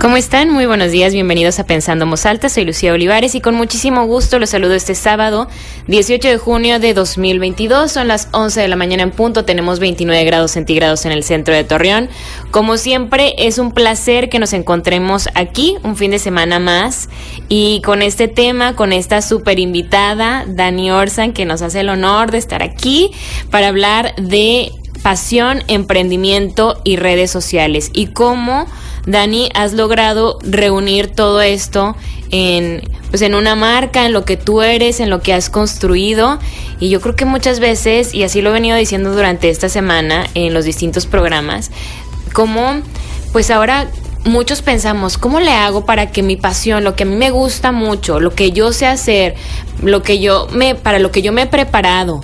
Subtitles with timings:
[0.00, 0.48] ¿Cómo están?
[0.48, 4.38] Muy buenos días, bienvenidos a Pensando Voz Alta, soy Lucía Olivares y con muchísimo gusto
[4.38, 5.46] los saludo este sábado
[5.88, 10.24] 18 de junio de 2022, son las 11 de la mañana en punto, tenemos 29
[10.24, 12.08] grados centígrados en el centro de Torreón.
[12.50, 17.10] Como siempre es un placer que nos encontremos aquí un fin de semana más.
[17.50, 22.30] Y con este tema, con esta super invitada, Dani Orsan, que nos hace el honor
[22.30, 23.10] de estar aquí
[23.50, 27.90] para hablar de pasión, emprendimiento y redes sociales.
[27.92, 28.66] Y cómo
[29.06, 31.96] Dani, has logrado reunir todo esto
[32.30, 36.38] en, pues en una marca, en lo que tú eres, en lo que has construido.
[36.78, 40.26] Y yo creo que muchas veces, y así lo he venido diciendo durante esta semana
[40.34, 41.70] en los distintos programas,
[42.32, 42.82] como
[43.32, 43.88] pues ahora
[44.24, 47.72] muchos pensamos, ¿cómo le hago para que mi pasión, lo que a mí me gusta
[47.72, 49.34] mucho, lo que yo sé hacer,
[49.82, 52.20] lo que yo me, para lo que yo me he preparado,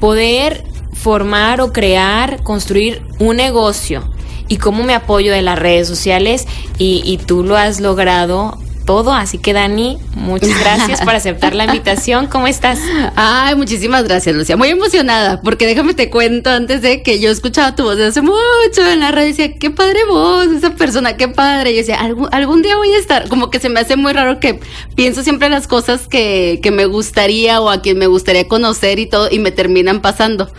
[0.00, 4.10] poder formar o crear, construir un negocio
[4.48, 6.46] y cómo me apoyo de las redes sociales
[6.78, 9.12] y, y tú lo has logrado todo.
[9.12, 12.28] Así que Dani, muchas gracias por aceptar la invitación.
[12.28, 12.78] ¿Cómo estás?
[13.16, 14.56] Ay, muchísimas gracias, Lucia.
[14.56, 18.22] Muy emocionada, porque déjame te cuento antes de que yo escuchaba tu voz de hace
[18.22, 19.26] mucho en la radio.
[19.26, 21.72] Decía, qué padre voz, esa persona, qué padre.
[21.72, 23.28] Y yo decía, algún, algún día voy a estar.
[23.28, 24.60] Como que se me hace muy raro que
[24.94, 29.06] pienso siempre las cosas que, que me gustaría o a quien me gustaría conocer y
[29.06, 30.50] todo, y me terminan pasando.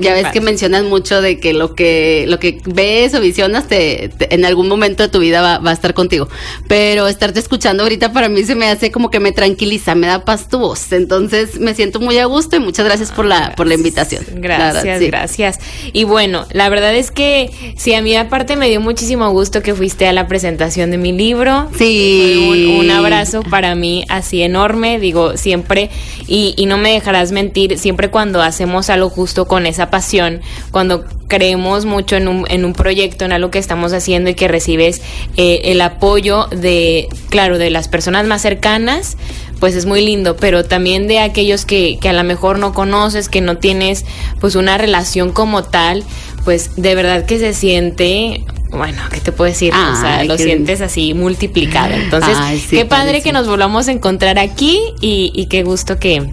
[0.00, 4.10] ya ves que mencionas mucho de que lo que, lo que ves o visionas te,
[4.34, 6.28] en algún momento de tu vida va, va a estar contigo.
[6.66, 10.24] Pero estarte escuchando ahorita para mí se me hace como que me tranquiliza, me da
[10.24, 10.92] paz tu voz.
[10.92, 14.24] Entonces me siento muy a gusto y muchas gracias por la, por la invitación.
[14.36, 15.58] Gracias, gracias.
[15.92, 19.74] Y bueno, la verdad es que sí, a mí aparte me dio muchísimo gusto que
[19.74, 21.68] fuiste a la presentación de mi libro.
[21.76, 22.78] Sí.
[22.80, 25.90] Un, abrazo para mí así enorme, digo, siempre,
[26.26, 31.04] y, y no me dejarás mentir, siempre cuando hacemos algo justo con esa pasión, cuando
[31.28, 35.02] creemos mucho en un, en un proyecto, en algo que estamos haciendo y que recibes
[35.36, 39.16] eh, el apoyo de, claro, de las personas más cercanas,
[39.60, 43.28] pues es muy lindo, pero también de aquellos que, que a lo mejor no conoces,
[43.28, 44.04] que no tienes
[44.40, 46.04] pues una relación como tal,
[46.44, 49.72] pues de verdad que se siente bueno, ¿qué te puedo decir?
[49.72, 51.94] o sea, lo sientes así multiplicado.
[51.94, 52.36] Entonces,
[52.68, 56.32] qué padre que nos volvamos a encontrar aquí y, y qué gusto que,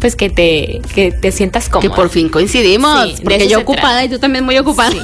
[0.00, 1.88] pues que te, que te sientas cómoda.
[1.88, 4.94] Que por fin coincidimos, porque yo ocupada y tú también muy ocupada.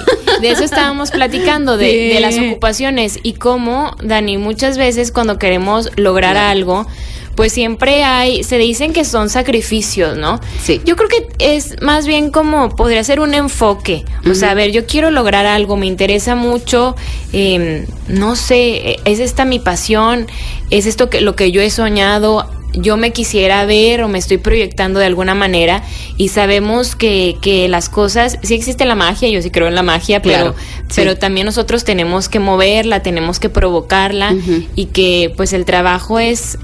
[0.41, 6.37] De eso estábamos platicando, de, las ocupaciones y cómo, Dani, muchas veces cuando queremos lograr
[6.37, 6.87] algo,
[7.35, 10.39] pues siempre hay, se dicen que son sacrificios, ¿no?
[10.63, 10.81] Sí.
[10.85, 14.05] Yo creo que es más bien como podría ser un enfoque.
[14.31, 16.95] O sea, a ver, yo quiero lograr algo, me interesa mucho,
[17.33, 20.27] eh, no sé, es esta mi pasión,
[20.71, 24.39] es esto que lo que yo he soñado, yo me quisiera ver o me estoy
[24.39, 25.83] proyectando de alguna manera
[26.17, 29.83] y sabemos que, que las cosas, sí existe la magia, yo sí creo en la
[29.83, 30.55] magia, pero,
[30.95, 34.35] pero también nosotros tenemos que moverla, tenemos que provocarla
[34.75, 36.59] y que pues el trabajo es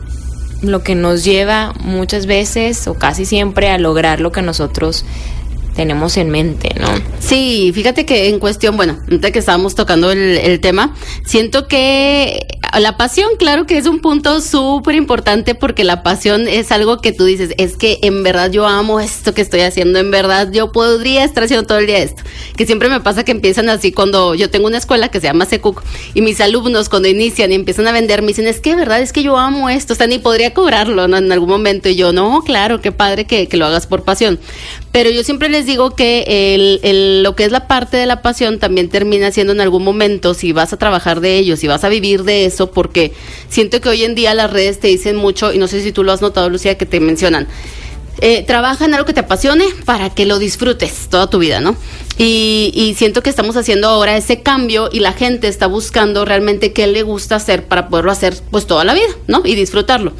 [0.63, 5.05] lo que nos lleva muchas veces o casi siempre a lograr lo que nosotros
[5.79, 6.89] tenemos en mente, ¿no?
[7.21, 12.97] Sí, fíjate que en cuestión, bueno, antes que estábamos tocando el, tema, siento que la
[12.97, 17.27] pasión, claro que es un punto súper importante porque la pasión es algo que tú
[17.27, 21.23] dices, es que en verdad yo amo esto que estoy haciendo, en verdad yo podría
[21.23, 22.25] estar haciendo todo el día esto.
[22.57, 25.45] Que siempre me pasa que empiezan así cuando yo tengo una escuela que se llama
[25.45, 29.01] Secuc y mis alumnos cuando inician y empiezan a vender me dicen, es que verdad
[29.01, 31.19] es que yo amo esto, o sea, ni podría cobrarlo ¿no?
[31.19, 31.89] en algún momento.
[31.89, 34.41] Y yo, no, claro, qué padre que lo hagas por pasión.
[34.93, 38.23] Pero yo siempre les digo que el, el, lo que es la parte de la
[38.23, 41.85] pasión también termina siendo en algún momento, si vas a trabajar de ello, si vas
[41.85, 43.13] a vivir de eso, porque
[43.49, 46.05] siento que hoy en día las redes te dicen mucho, y no sé si tú
[46.05, 47.47] lo has notado, Lucía, que te mencionan.
[48.21, 51.77] Eh, trabaja en algo que te apasione para que lo disfrutes toda tu vida, ¿no?
[52.21, 56.73] Y, y, siento que estamos haciendo ahora ese cambio y la gente está buscando realmente
[56.73, 59.43] qué le gusta hacer para poderlo hacer pues toda la vida, ¿no?
[59.45, 60.13] Y disfrutarlo.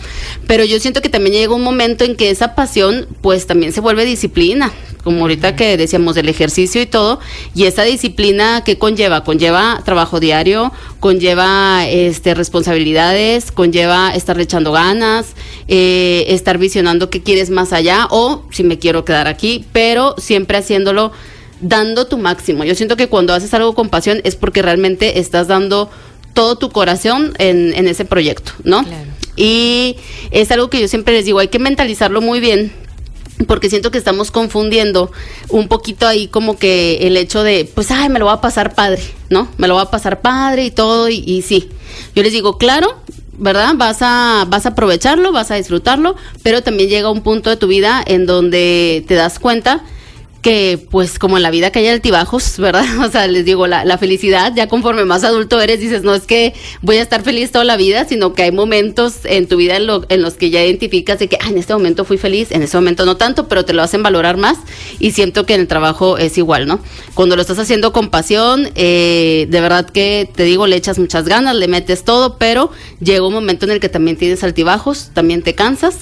[0.47, 3.81] Pero yo siento que también llega un momento en que esa pasión pues también se
[3.81, 4.73] vuelve disciplina,
[5.03, 7.19] como ahorita que decíamos del ejercicio y todo,
[7.55, 15.35] y esa disciplina que conlleva, conlleva trabajo diario, conlleva este responsabilidades, conlleva estar echando ganas,
[15.67, 20.59] eh, estar visionando qué quieres más allá o si me quiero quedar aquí, pero siempre
[20.59, 21.11] haciéndolo
[21.61, 22.65] dando tu máximo.
[22.65, 25.91] Yo siento que cuando haces algo con pasión es porque realmente estás dando
[26.35, 28.85] todo tu corazón en, en ese proyecto, ¿no?
[28.85, 29.11] Claro.
[29.37, 29.97] Y
[30.31, 32.73] es algo que yo siempre les digo, hay que mentalizarlo muy bien
[33.47, 35.13] porque siento que estamos confundiendo
[35.49, 38.75] un poquito ahí como que el hecho de, pues, ay, me lo va a pasar
[38.75, 39.49] padre, ¿no?
[39.59, 41.69] Me lo va a pasar padre y todo, y, y sí.
[42.15, 42.97] Yo les digo, claro,
[43.39, 43.75] ¿verdad?
[43.77, 47.69] Vas a, vas a aprovecharlo, vas a disfrutarlo, pero también llega un punto de tu
[47.69, 49.85] vida en donde te das cuenta
[50.43, 52.85] que pues como en la vida que hay altibajos, ¿verdad?
[53.05, 56.23] O sea, les digo, la, la, felicidad, ya conforme más adulto eres, dices, no es
[56.23, 59.77] que voy a estar feliz toda la vida, sino que hay momentos en tu vida
[59.77, 62.53] en, lo, en los que ya identificas de que, ah, en este momento fui feliz,
[62.53, 64.59] en este momento no tanto, pero te lo hacen valorar más
[65.01, 66.81] y siento que en el trabajo es igual, ¿no?
[67.15, 71.27] Cuando lo estás haciendo con pasión, eh, de verdad que te digo, le echas muchas
[71.27, 72.71] ganas, le metes todo, pero
[73.01, 75.97] llega un momento en el que también tienes altibajos, también te cansas,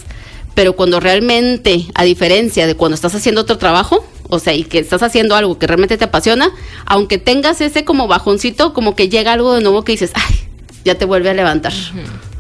[0.56, 4.78] pero cuando realmente, a diferencia de cuando estás haciendo otro trabajo, o sea, y que
[4.78, 6.50] estás haciendo algo que realmente te apasiona,
[6.86, 10.34] aunque tengas ese como bajoncito, como que llega algo de nuevo que dices, ay,
[10.82, 11.74] ya te vuelve a levantar,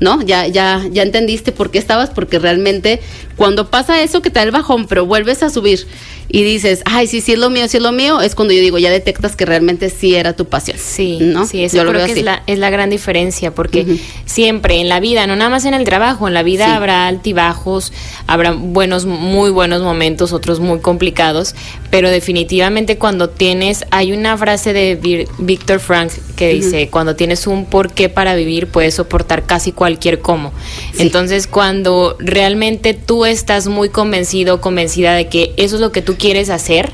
[0.00, 0.22] ¿no?
[0.22, 3.00] Ya, ya, ya entendiste por qué estabas, porque realmente
[3.36, 5.86] cuando pasa eso que te da el bajón, pero vuelves a subir
[6.28, 8.60] y dices, ay, sí, sí es lo mío, sí es lo mío, es cuando yo
[8.60, 10.76] digo, ya detectas que realmente sí era tu pasión.
[10.78, 11.46] Sí, ¿no?
[11.46, 14.98] sí, eso yo creo que es la, es la, gran diferencia, porque siempre en la
[14.98, 17.92] vida, no nada más en el trabajo, en la vida habrá altibajos,
[18.26, 21.54] habrá buenos, muy buenos momentos, otros muy complicados,
[21.90, 27.66] pero definitivamente cuando tienes, hay una frase de Víctor Frank que dice, cuando tienes un
[27.66, 29.85] porqué para vivir, puedes soportar casi cualquier
[30.20, 30.52] cómo.
[30.98, 36.16] Entonces, cuando realmente tú estás muy convencido, convencida de que eso es lo que tú
[36.16, 36.92] quieres hacer,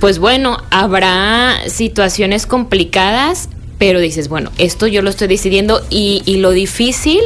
[0.00, 3.48] pues bueno, habrá situaciones complicadas,
[3.78, 7.20] pero dices, bueno, esto yo lo estoy decidiendo y, y lo difícil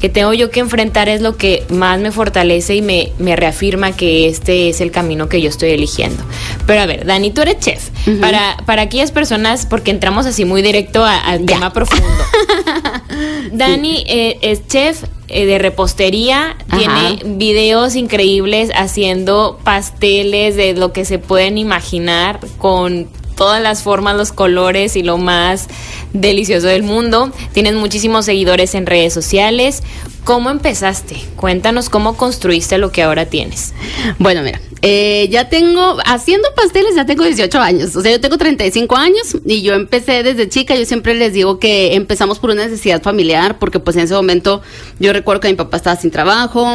[0.00, 3.92] que tengo yo que enfrentar es lo que más me fortalece y me, me, reafirma
[3.92, 6.22] que este es el camino que yo estoy eligiendo.
[6.66, 7.90] Pero a ver, Dani, tú eres chef.
[8.20, 12.06] para, para aquellas personas, porque entramos así muy directo al tema profundo.
[13.52, 21.04] Dani eh, es chef, eh, de repostería, tiene videos increíbles haciendo pasteles de lo que
[21.04, 25.68] se pueden imaginar con todas las formas, los colores y lo más
[26.12, 27.30] delicioso del mundo.
[27.52, 29.82] Tienes muchísimos seguidores en redes sociales.
[30.24, 31.16] ¿Cómo empezaste?
[31.36, 33.74] Cuéntanos cómo construiste lo que ahora tienes.
[34.18, 38.36] Bueno, mira, eh, ya tengo, haciendo pasteles ya tengo 18 años, o sea, yo tengo
[38.36, 42.64] 35 años y yo empecé desde chica, yo siempre les digo que empezamos por una
[42.64, 44.62] necesidad familiar, porque pues en ese momento
[44.98, 46.66] yo recuerdo que mi papá estaba sin trabajo,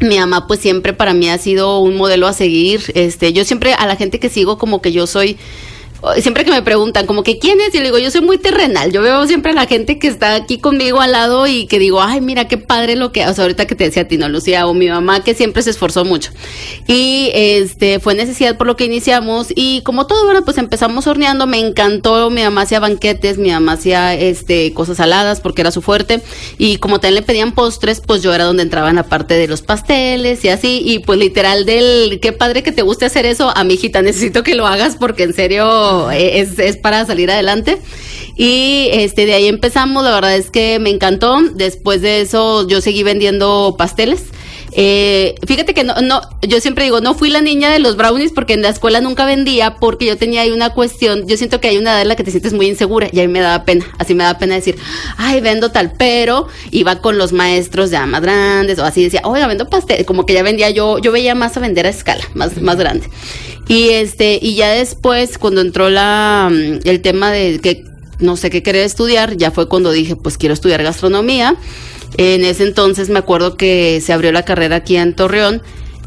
[0.00, 2.92] mi mamá pues siempre para mí ha sido un modelo a seguir.
[2.94, 5.36] Este, yo siempre a la gente que sigo como que yo soy
[6.20, 8.92] siempre que me preguntan como que quién es, y le digo, yo soy muy terrenal,
[8.92, 12.02] yo veo siempre a la gente que está aquí conmigo al lado y que digo,
[12.02, 14.28] ay, mira qué padre lo que, o sea, ahorita que te decía a ti, no,
[14.28, 16.30] Lucía, o mi mamá que siempre se esforzó mucho.
[16.86, 21.46] Y este, fue necesidad por lo que iniciamos y como todo, bueno, pues empezamos horneando,
[21.46, 25.82] me encantó, mi mamá hacía banquetes, mi mamá hacía este, cosas saladas porque era su
[25.82, 26.20] fuerte
[26.58, 29.48] y como también le pedían postres, pues yo era donde entraba en la parte de
[29.48, 33.52] los pasteles y así, y pues literal del, qué padre que te guste hacer eso,
[33.54, 37.78] a mi hijita necesito que lo hagas porque en serio es, es para salir adelante.
[38.36, 41.38] Y este de ahí empezamos, la verdad es que me encantó.
[41.54, 44.24] Después de eso yo seguí vendiendo pasteles.
[44.72, 48.32] Eh, fíjate que no, no, yo siempre digo, no fui la niña de los brownies
[48.32, 51.68] porque en la escuela nunca vendía porque yo tenía ahí una cuestión, yo siento que
[51.68, 53.64] hay una edad en la que te sientes muy insegura y a mí me daba
[53.64, 54.76] pena, así me daba pena decir,
[55.16, 59.46] ay, vendo tal, pero iba con los maestros ya más grandes o así decía, oiga,
[59.48, 62.60] vendo pastel, como que ya vendía yo, yo veía más a vender a escala, más,
[62.60, 63.08] más grande.
[63.68, 67.84] Y este, y ya después, cuando entró la, mm, el tema de que
[68.18, 71.56] no sé qué quería estudiar, ya fue cuando dije, pues quiero estudiar gastronomía.
[72.16, 75.62] En ese entonces me acuerdo que se abrió la carrera aquí en Torreón,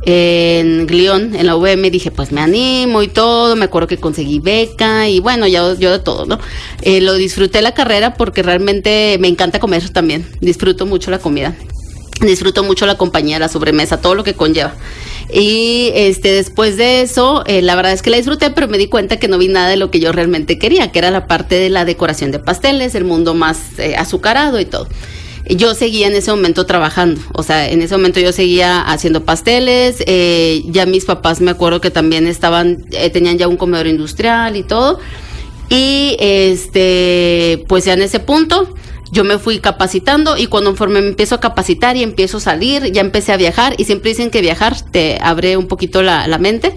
[0.05, 4.39] en Glión, en la UVM, dije, pues me animo y todo, me acuerdo que conseguí
[4.39, 6.39] beca y bueno, ya yo de todo, ¿no?
[6.81, 11.55] Eh, lo disfruté la carrera porque realmente me encanta comer también, disfruto mucho la comida,
[12.21, 14.75] disfruto mucho la compañía, la sobremesa, todo lo que conlleva.
[15.31, 18.87] Y este después de eso, eh, la verdad es que la disfruté, pero me di
[18.87, 21.55] cuenta que no vi nada de lo que yo realmente quería, que era la parte
[21.55, 24.89] de la decoración de pasteles, el mundo más eh, azucarado y todo
[25.49, 30.03] yo seguía en ese momento trabajando, o sea, en ese momento yo seguía haciendo pasteles,
[30.07, 34.63] eh, ya mis papás me acuerdo que también estaban, tenían ya un comedor industrial y
[34.63, 34.99] todo,
[35.69, 38.73] y este, pues ya en ese punto
[39.11, 43.01] yo me fui capacitando y cuando me empiezo a capacitar y empiezo a salir, ya
[43.01, 46.73] empecé a viajar y siempre dicen que viajar te abre un poquito la mente.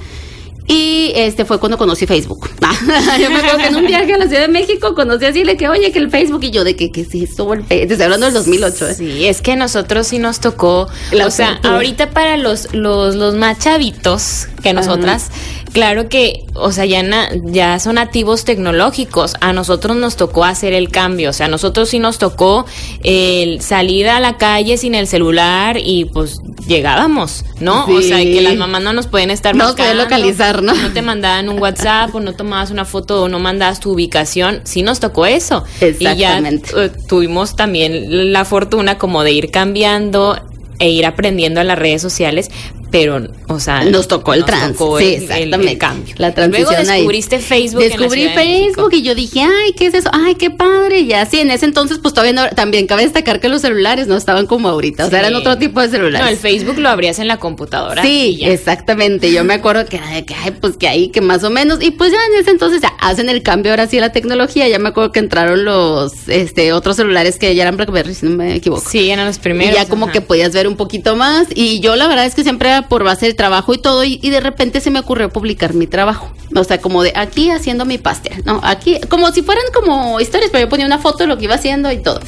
[0.69, 2.51] Y este fue cuando conocí Facebook.
[3.21, 5.57] yo me acuerdo que en un viaje a la Ciudad de México conocí así, le
[5.57, 7.53] que, oye, que el Facebook, y yo, de que, ¿qué es eso?
[7.53, 8.89] El Estoy hablando del 2008.
[8.89, 8.95] ¿eh?
[8.95, 10.89] Sí, es que nosotros sí nos tocó,
[11.25, 15.31] o sea, ahorita para los, los, los más chavitos que nosotras,
[15.73, 17.03] claro que, o sea, ya,
[17.45, 19.35] ya son nativos tecnológicos.
[19.41, 21.31] A nosotros nos tocó hacer el cambio.
[21.31, 22.67] O sea, a nosotros sí nos tocó
[23.03, 27.87] el salir a la calle sin el celular y pues llegábamos, ¿no?
[27.87, 30.75] O sea, que las mamás no nos pueden estar No pueden localizar, ¿no?
[30.75, 34.61] No te mandaban un WhatsApp o no tomabas una foto o no mandabas tu ubicación.
[34.65, 35.65] Sí nos tocó eso.
[35.81, 36.71] Exactamente.
[36.71, 40.41] Y ya eh, tuvimos también la fortuna como de ir cambiando
[40.79, 42.51] e ir aprendiendo a las redes sociales,
[42.91, 45.79] pero, o sea, nos tocó el trans, sí, exactamente.
[45.79, 46.15] cambio.
[46.19, 47.83] La transición Luego descubriste Facebook.
[47.83, 50.09] Descubrí Facebook y yo dije, ay, ¿qué es eso?
[50.13, 51.01] Ay, qué padre.
[51.01, 54.17] Y así, en ese entonces, pues todavía no, también cabe destacar que los celulares no
[54.17, 56.21] estaban como ahorita, o sea, eran otro tipo de celulares.
[56.21, 58.03] No, el Facebook lo abrías en la computadora.
[58.03, 59.33] Sí, exactamente.
[59.33, 61.83] Yo me acuerdo que, ay, que, ay, pues que ahí, que más o menos.
[61.83, 64.69] Y pues ya en ese entonces ya hacen el cambio ahora sí a la tecnología.
[64.69, 68.37] Ya me acuerdo que entraron los este otros celulares que ya eran BlackBerry, si no
[68.37, 68.89] me equivoco.
[68.89, 69.73] Sí, eran los primeros.
[69.73, 71.49] Y ya como que podías ver un poquito más.
[71.55, 74.41] Y yo la verdad es que siempre por base del trabajo y todo, y, de
[74.41, 76.33] repente se me ocurrió publicar mi trabajo.
[76.55, 78.61] O sea, como de aquí haciendo mi pastel, ¿no?
[78.63, 81.55] Aquí, como si fueran como historias, pero yo ponía una foto de lo que iba
[81.55, 82.21] haciendo y todo.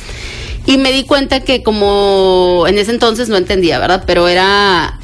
[0.66, 4.04] Y me di cuenta que como en ese entonces no entendía, ¿verdad?
[4.06, 4.98] Pero era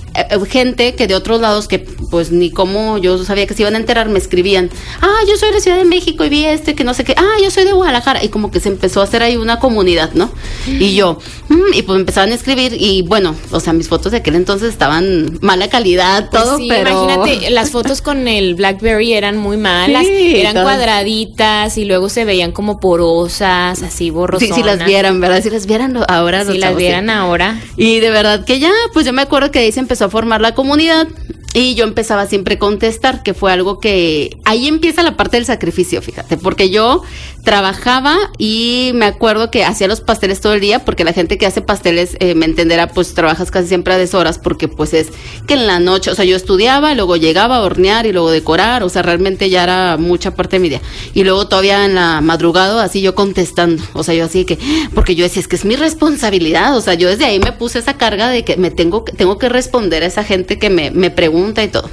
[0.49, 3.79] gente que de otros lados que pues ni como yo sabía que se iban a
[3.79, 6.95] enterar me escribían ah yo soy de Ciudad de México y vi este que no
[6.95, 9.37] sé qué ah yo soy de Guadalajara y como que se empezó a hacer ahí
[9.37, 10.31] una comunidad no
[10.67, 11.19] y yo
[11.49, 14.69] mm", y pues empezaban a escribir y bueno o sea mis fotos de aquel entonces
[14.69, 20.05] estaban mala calidad pues todo pero imagínate las fotos con el BlackBerry eran muy malas
[20.07, 25.43] eran cuadraditas y luego se veían como porosas así borrosas sí, si las vieran verdad
[25.43, 27.61] si las vieran ahora si las vieran ahora.
[27.77, 30.41] Y de verdad que ya pues yo me acuerdo que ahí se empezó a formar
[30.41, 31.09] la comunidad
[31.55, 35.47] y yo empezaba siempre a contestar, que fue algo que ahí empieza la parte del
[35.47, 37.03] sacrificio, fíjate, porque yo
[37.45, 41.47] trabajaba y me acuerdo que hacía los pasteles todo el día, porque la gente que
[41.47, 45.09] hace pasteles eh, me entenderá, pues trabajas casi siempre a deshoras, porque pues es
[45.47, 48.83] que en la noche, o sea, yo estudiaba, luego llegaba a hornear y luego decorar,
[48.83, 50.81] o sea, realmente ya era mucha parte de mi día.
[51.13, 54.59] Y luego todavía en la madrugada, así yo contestando, o sea, yo así que,
[54.95, 57.79] porque yo decía, es que es mi responsabilidad, o sea, yo desde ahí me puse
[57.79, 61.11] esa carga de que me tengo, tengo que responder a esa gente que me, me
[61.11, 61.91] pregunta y todo.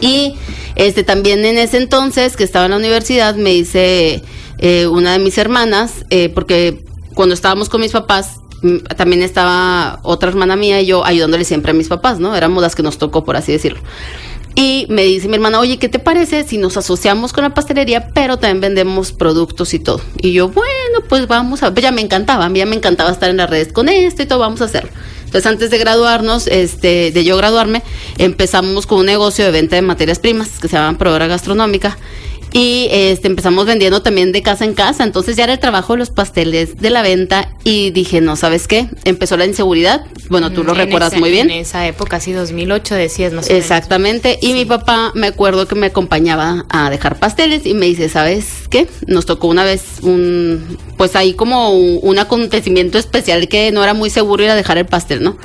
[0.00, 0.36] Y
[0.76, 4.22] este también en ese entonces que estaba en la universidad me dice
[4.60, 10.00] eh, una de mis hermanas, eh, porque cuando estábamos con mis papás, mm, también estaba
[10.02, 12.36] otra hermana mía y yo ayudándole siempre a mis papás, ¿no?
[12.36, 13.80] Éramos las que nos tocó, por así decirlo.
[14.54, 18.08] Y me dice mi hermana, oye, ¿qué te parece si nos asociamos con la pastelería,
[18.08, 20.02] pero también vendemos productos y todo?
[20.20, 23.30] Y yo, bueno, pues vamos a, ya me encantaba, a mí ya me encantaba estar
[23.30, 24.90] en las redes con esto y todo, vamos a hacerlo.
[25.24, 27.82] Entonces, antes de graduarnos, este, de yo graduarme,
[28.18, 31.96] empezamos con un negocio de venta de materias primas que se llama Proveedora Gastronómica
[32.52, 36.00] y este empezamos vendiendo también de casa en casa, entonces ya era el trabajo de
[36.00, 38.88] los pasteles de la venta y dije, no, ¿sabes qué?
[39.04, 41.50] Empezó la inseguridad, bueno, tú lo recuerdas muy bien.
[41.50, 43.56] En esa época, sí, 2008 decías, no sé.
[43.56, 48.08] Exactamente, y mi papá me acuerdo que me acompañaba a dejar pasteles y me dice,
[48.08, 48.88] ¿sabes qué?
[49.06, 54.10] Nos tocó una vez un, pues ahí como un, acontecimiento especial que no era muy
[54.10, 55.38] seguro ir a dejar el pastel, ¿no?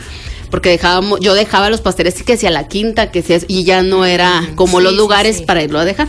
[0.51, 4.05] porque dejábamos, yo dejaba los pasteles que sea la quinta, que sea, y ya no
[4.05, 6.07] era como los lugares para irlo a dejar.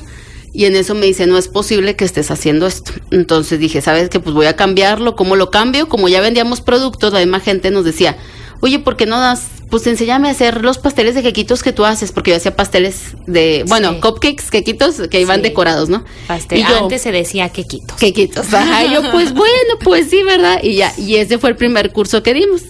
[0.56, 2.90] Y en eso me dice, no es posible que estés haciendo esto.
[3.10, 4.20] Entonces dije, ¿sabes qué?
[4.20, 5.14] Pues voy a cambiarlo.
[5.14, 5.86] ¿Cómo lo cambio?
[5.86, 8.16] Como ya vendíamos productos, la misma gente nos decía,
[8.60, 11.84] oye, ¿por qué no das pues enséñame a hacer los pasteles de quequitos que tú
[11.84, 16.04] haces, porque yo hacía pasteles de, bueno, cupcakes, quequitos que iban decorados, ¿no?
[16.28, 16.62] Pastel.
[16.62, 17.96] Antes se decía quequitos.
[17.96, 18.84] Quequitos, ajá.
[18.84, 20.60] Y yo, pues bueno, pues sí, ¿verdad?
[20.62, 22.62] Y ya, y ese fue el primer curso que dimos.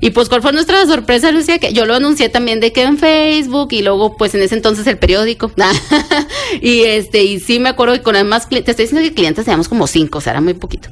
[0.00, 1.58] Y pues, ¿cuál fue nuestra sorpresa, Lucía?
[1.58, 4.86] Que yo lo anuncié también de que en Facebook y luego, pues en ese entonces
[4.86, 5.50] el periódico.
[6.60, 9.68] y este, y sí me acuerdo que con además, te estoy diciendo que clientes teníamos
[9.68, 10.88] como cinco, o sea, era muy poquito.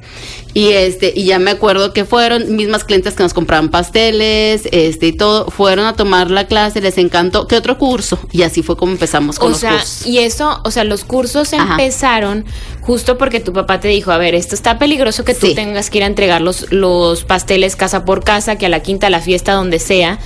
[0.53, 5.07] Y este, y ya me acuerdo que fueron mismas clientes que nos compraban pasteles, este,
[5.07, 7.47] y todo fueron a tomar la clase, les encantó.
[7.47, 8.19] ¿Qué otro curso?
[8.31, 10.07] Y así fue como empezamos con o los sea, cursos.
[10.07, 12.45] Y eso, o sea, los cursos empezaron
[12.81, 15.99] justo porque tu papá te dijo, a ver, esto está peligroso que tú tengas que
[15.99, 19.21] ir a entregar los, los pasteles casa por casa, que a la quinta, a la
[19.21, 20.19] fiesta, donde sea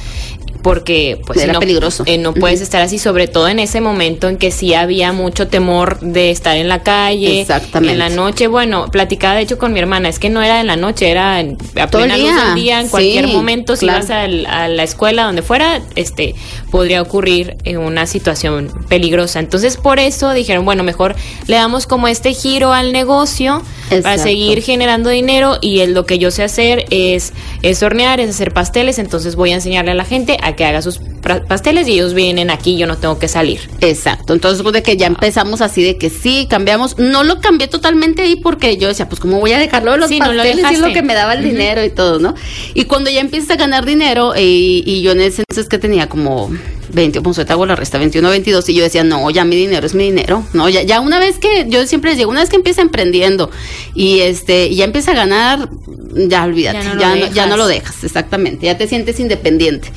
[0.68, 2.04] porque pues era no, peligroso.
[2.06, 5.48] Eh, no puedes estar así, sobre todo en ese momento en que sí había mucho
[5.48, 7.94] temor de estar en la calle, Exactamente.
[7.94, 8.48] en la noche.
[8.48, 11.40] Bueno, platicaba de hecho con mi hermana, es que no era en la noche, era
[11.40, 15.42] en, a plena luz del día, en cualquier momento, si vas a, la escuela, donde
[15.42, 16.36] fuera, este,
[16.70, 19.40] podría ocurrir una situación peligrosa.
[19.40, 21.16] Entonces, por eso dijeron, bueno, mejor
[21.48, 23.62] le damos como este giro al negocio
[24.04, 27.32] para seguir generando dinero y lo que yo sé hacer es,
[27.62, 30.82] es hornear, es hacer pasteles, entonces voy a enseñarle a la gente a que haga
[30.82, 31.00] sus
[31.48, 33.62] pasteles y ellos vienen aquí, yo no tengo que salir.
[33.80, 38.24] Exacto, entonces de que ya empezamos así de que sí, cambiamos, no lo cambié totalmente
[38.24, 40.94] ahí porque yo decía, pues cómo voy a dejarlo de los pasteles no lo lo
[40.94, 42.36] que me daba el dinero y todo, ¿no?
[42.74, 46.10] Y cuando ya empiezas a ganar dinero eh, y, yo en ese entonces que tenía
[46.10, 46.50] como
[46.94, 49.86] 20, pues te hago la resta, 21, 22, y yo decía, no, ya mi dinero
[49.86, 52.50] es mi dinero, no, ya, ya una vez que, yo siempre les digo, una vez
[52.50, 53.50] que empieza emprendiendo
[53.94, 55.70] y este, ya empieza a ganar,
[56.16, 59.92] ya olvídate, ya no, ya, no, lo dejas, exactamente, ya te sientes independiente.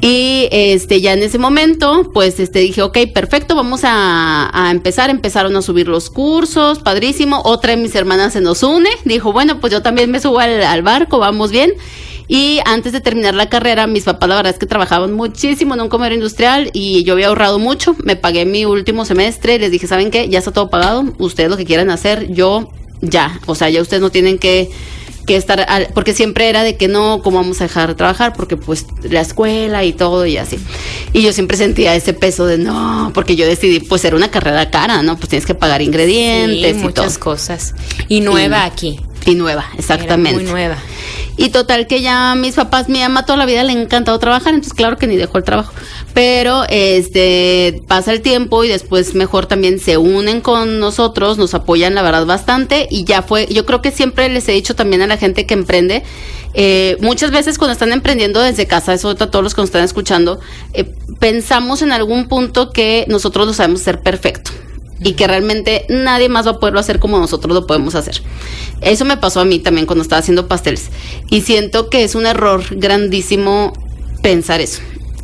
[0.00, 5.10] Y este, ya en ese momento, pues este, dije, ok, perfecto, vamos a, a empezar,
[5.10, 9.60] empezaron a subir los cursos, padrísimo, otra de mis hermanas se nos une, dijo, bueno,
[9.60, 11.72] pues yo también me subo al, al barco, vamos bien.
[12.28, 15.80] Y antes de terminar la carrera, mis papás la verdad es que trabajaban muchísimo en
[15.80, 17.96] un comer industrial y yo había ahorrado mucho.
[18.04, 20.28] Me pagué mi último semestre, les dije, ¿saben qué?
[20.28, 22.70] Ya está todo pagado, ustedes lo que quieran hacer, yo
[23.00, 23.40] ya.
[23.46, 24.70] O sea, ya ustedes no tienen que
[25.28, 28.32] que estar, porque siempre era de que no, ¿cómo vamos a dejar de trabajar?
[28.32, 30.58] Porque pues la escuela y todo y así.
[31.12, 34.70] Y yo siempre sentía ese peso de no, porque yo decidí, pues era una carrera
[34.70, 35.18] cara, ¿no?
[35.18, 37.74] Pues tienes que pagar ingredientes y muchas cosas.
[38.08, 39.00] Y nueva aquí.
[39.26, 40.42] Y nueva, exactamente.
[40.42, 40.78] muy nueva.
[41.38, 44.54] Y total que ya mis papás, mi mamá toda la vida le ha encantado trabajar,
[44.54, 45.72] entonces claro que ni dejó el trabajo.
[46.12, 51.94] Pero este pasa el tiempo y después mejor también se unen con nosotros, nos apoyan
[51.94, 55.06] la verdad bastante y ya fue, yo creo que siempre les he dicho también a
[55.06, 56.02] la gente que emprende,
[56.54, 59.84] eh, muchas veces cuando están emprendiendo desde casa, eso a todos los que nos están
[59.84, 60.40] escuchando,
[60.74, 64.50] eh, pensamos en algún punto que nosotros lo sabemos ser perfecto
[65.02, 68.22] y que realmente nadie más va a poderlo hacer como nosotros lo podemos hacer.
[68.80, 70.90] Eso me pasó a mí también cuando estaba haciendo pasteles
[71.30, 73.72] y siento que es un error grandísimo
[74.22, 74.80] pensar eso.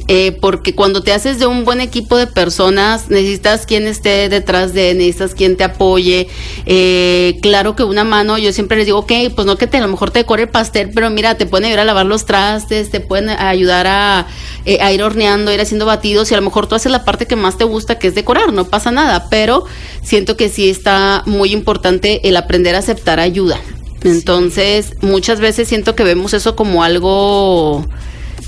[0.07, 4.75] Eh, porque cuando te haces de un buen equipo de personas, necesitas quien esté detrás
[4.75, 6.29] de, necesitas quien te apoye.
[6.67, 9.81] Eh, claro que una mano, yo siempre les digo, ok, pues no que te, a
[9.81, 12.91] lo mejor te decore el pastel, pero mira, te pueden ayudar a lavar los trastes,
[12.91, 14.27] te pueden ayudar a,
[14.67, 17.27] eh, a ir horneando, ir haciendo batidos, y a lo mejor tú haces la parte
[17.27, 19.65] que más te gusta, que es decorar, no pasa nada, pero
[20.03, 23.59] siento que sí está muy importante el aprender a aceptar ayuda.
[24.03, 27.87] Entonces, muchas veces siento que vemos eso como algo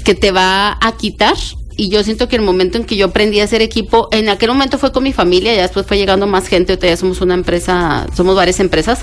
[0.07, 1.37] que te va a quitar.
[1.79, 4.49] Y yo siento que el momento en que yo aprendí a hacer equipo, en aquel
[4.49, 7.35] momento fue con mi familia, ya después fue llegando más gente, ahorita ya somos una
[7.35, 9.01] empresa, somos varias empresas,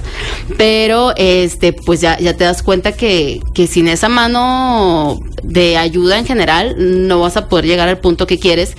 [0.57, 6.17] pero este, pues ya, ya te das cuenta que, que sin esa mano de ayuda
[6.17, 6.75] en general,
[7.07, 8.75] no vas a poder llegar al punto que quieres.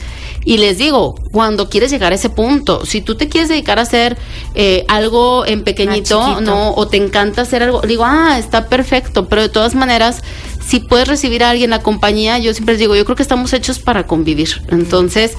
[0.47, 3.83] Y les digo, cuando quieres llegar a ese punto, si tú te quieres dedicar a
[3.83, 4.19] hacer
[4.55, 9.43] eh, algo en pequeñito, no, o te encanta hacer algo, digo, ah, está perfecto, pero
[9.43, 10.23] de todas maneras,
[10.67, 13.23] si puedes recibir a alguien en la compañía, yo siempre les digo, yo creo que
[13.23, 14.63] estamos hechos para convivir.
[14.71, 15.33] Entonces,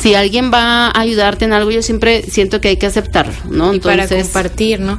[0.00, 3.72] si alguien va a ayudarte en algo, yo siempre siento que hay que aceptarlo, ¿no?
[3.72, 4.98] Entonces, para compartir, ¿no?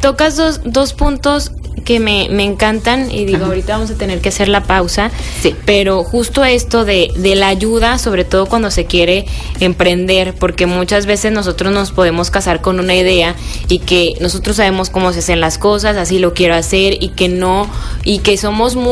[0.00, 1.52] tocas dos, dos puntos
[1.84, 5.10] que me, me encantan y digo, ahorita vamos a tener que hacer la pausa,
[5.40, 5.54] sí.
[5.64, 9.26] pero justo esto de, de la ayuda, sobre todo cuando se quiere
[9.60, 13.34] emprender, porque muchas veces nosotros nos podemos casar con una idea
[13.68, 17.28] y que nosotros sabemos cómo se hacen las cosas, así lo quiero hacer y que
[17.28, 17.68] no,
[18.04, 18.91] y que somos muy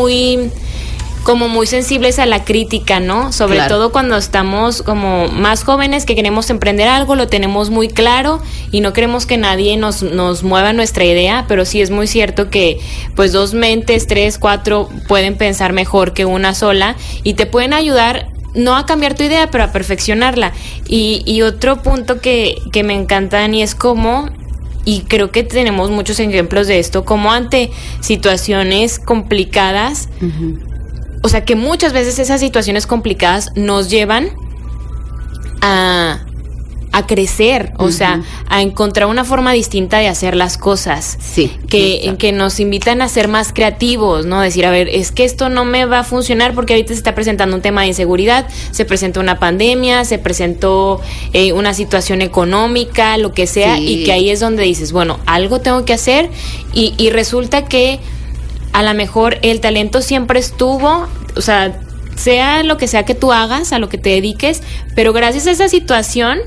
[1.23, 3.33] como muy sensibles a la crítica, ¿no?
[3.33, 8.41] Sobre todo cuando estamos como más jóvenes que queremos emprender algo, lo tenemos muy claro
[8.71, 12.49] y no queremos que nadie nos, nos mueva nuestra idea, pero sí es muy cierto
[12.49, 12.81] que
[13.17, 18.29] pues dos mentes, tres, cuatro pueden pensar mejor que una sola y te pueden ayudar
[18.55, 20.53] no a cambiar tu idea, pero a perfeccionarla.
[20.89, 24.29] Y, y otro punto que, que me encanta, Dani, es como
[24.85, 30.09] y creo que tenemos muchos ejemplos de esto, como ante situaciones complicadas,
[31.23, 34.31] o sea que muchas veces esas situaciones complicadas nos llevan
[35.61, 36.25] a,
[36.93, 41.19] a crecer, o sea, a encontrar una forma distinta de hacer las cosas.
[41.21, 41.57] Sí.
[41.69, 44.41] Que, que nos invitan a ser más creativos, ¿no?
[44.41, 47.15] Decir, a ver, es que esto no me va a funcionar porque ahorita se está
[47.15, 51.01] presentando un tema de inseguridad, se presentó una pandemia, se presentó
[51.33, 55.61] eh, una situación económica, lo que sea, y que ahí es donde dices, bueno, algo
[55.61, 56.29] tengo que hacer,
[56.73, 58.01] y, y resulta que
[58.73, 61.81] a lo mejor el talento siempre estuvo, o sea,
[62.17, 64.63] sea lo que sea que tú hagas, a lo que te dediques,
[64.95, 66.41] pero gracias a esa situación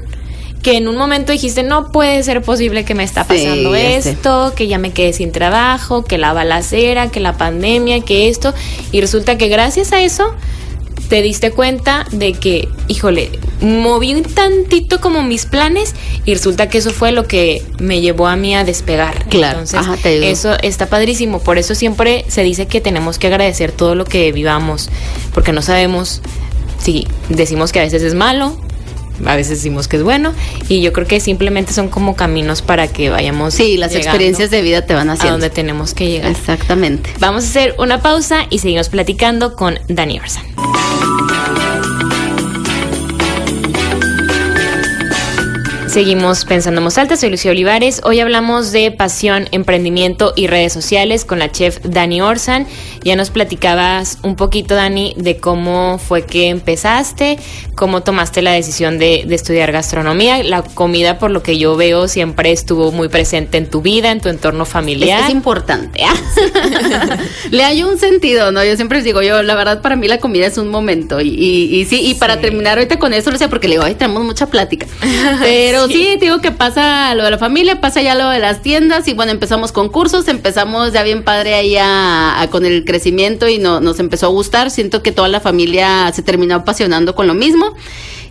[0.64, 4.68] que en un momento dijiste, no puede ser posible que me está pasando esto, que
[4.68, 8.54] ya me quedé sin trabajo, que la balacera, que la pandemia, que esto,
[8.92, 10.34] y resulta que gracias a eso
[11.10, 13.30] te diste cuenta de que, híjole,
[13.62, 15.94] moví un tantito como mis planes
[16.26, 19.26] y resulta que eso fue lo que me llevó a mí a despegar.
[19.26, 19.60] Claro.
[19.60, 21.40] Entonces, eso está padrísimo.
[21.40, 24.90] Por eso siempre se dice que tenemos que agradecer todo lo que vivamos,
[25.34, 26.22] porque no sabemos
[26.80, 28.58] si decimos que a veces es malo,
[29.26, 30.34] a veces decimos que es bueno
[30.70, 33.54] y yo creo que simplemente son como caminos para que vayamos.
[33.54, 35.30] Sí, las experiencias de vida te van haciendo.
[35.30, 36.32] A donde tenemos que llegar.
[36.32, 37.12] Exactamente.
[37.20, 40.44] Vamos a hacer una pausa y seguimos platicando con Dani Orsan.
[45.94, 48.02] Seguimos pensando en alta, soy Lucía Olivares.
[48.04, 52.66] Hoy hablamos de pasión, emprendimiento y redes sociales con la chef Dani Orsan.
[53.04, 57.38] Ya nos platicabas un poquito, Dani, de cómo fue que empezaste,
[57.76, 60.42] cómo tomaste la decisión de, estudiar gastronomía.
[60.44, 64.20] La comida, por lo que yo veo, siempre estuvo muy presente en tu vida, en
[64.20, 65.20] tu entorno familiar.
[65.20, 66.04] Es, es importante.
[66.04, 67.18] ¿ah?
[67.52, 68.64] Le hay un sentido, ¿no?
[68.64, 71.22] Yo siempre les digo, yo, la verdad, para mí la comida es un momento.
[71.22, 74.24] Y, y, sí, y para terminar ahorita con eso, Lucía, porque le digo, ay, tenemos
[74.24, 74.88] mucha plática.
[75.44, 76.18] Pero sí.
[76.22, 79.32] digo que pasa lo de la familia, pasa ya lo de las tiendas y bueno,
[79.32, 81.78] empezamos con cursos, empezamos ya bien padre ahí
[82.50, 84.72] con el crecimiento y no, nos empezó a gustar.
[84.72, 87.76] Siento que toda la familia se terminó apasionando con lo mismo.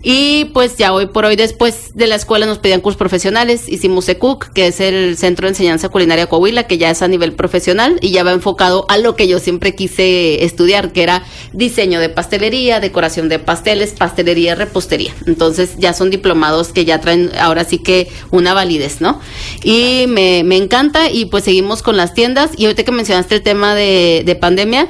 [0.02, 3.68] Y pues ya hoy por hoy, después de la escuela, nos pedían cursos profesionales.
[3.68, 7.34] Hicimos ECUC, que es el Centro de Enseñanza Culinaria Coahuila, que ya es a nivel
[7.34, 12.00] profesional y ya va enfocado a lo que yo siempre quise estudiar, que era diseño
[12.00, 15.14] de pastelería, decoración de pasteles, pastelería, repostería.
[15.26, 19.20] Entonces ya son diplomados que ya traen ahora sí que una validez, ¿no?
[19.62, 22.50] Y me, me encanta y pues seguimos con las tiendas.
[22.56, 24.88] Y ahorita que mencionaste el tema de, de pandemia,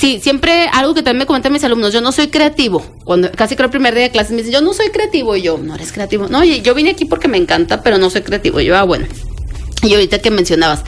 [0.00, 2.82] sí, siempre algo que también me comentan mis alumnos, yo no soy creativo.
[3.04, 5.36] Cuando casi creo el primer día de clase me dicen, yo no soy creativo.
[5.36, 6.28] Y yo, no eres creativo.
[6.28, 8.60] No, yo vine aquí porque me encanta, pero no soy creativo.
[8.60, 9.06] Y yo, ah, bueno.
[9.82, 10.82] Y ahorita que mencionabas,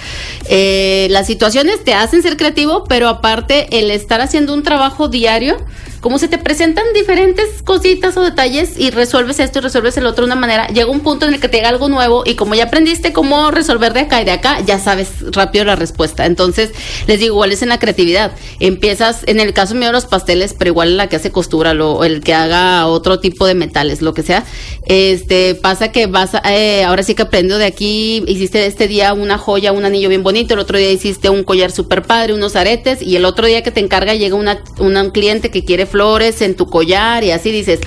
[0.48, 5.56] eh, las situaciones te hacen ser creativo, pero aparte el estar haciendo un trabajo diario,
[6.02, 10.24] como se te presentan diferentes cositas o detalles y resuelves esto y resuelves el otro
[10.24, 12.56] de una manera, llega un punto en el que te llega algo nuevo y como
[12.56, 16.26] ya aprendiste cómo resolver de acá y de acá, ya sabes rápido la respuesta.
[16.26, 16.72] Entonces,
[17.06, 18.32] les digo, igual es en la creatividad.
[18.58, 22.20] Empiezas, en el caso mío, los pasteles, pero igual la que hace costura, lo, el
[22.20, 24.44] que haga otro tipo de metales, lo que sea,
[24.86, 29.38] este, pasa que vas, eh, ahora sí que aprendo de aquí, hiciste este día una
[29.38, 33.02] joya, un anillo bien bonito, el otro día hiciste un collar super padre, unos aretes,
[33.02, 36.56] y el otro día que te encarga llega una, un cliente que quiere flores en
[36.56, 37.80] tu collar y así dices,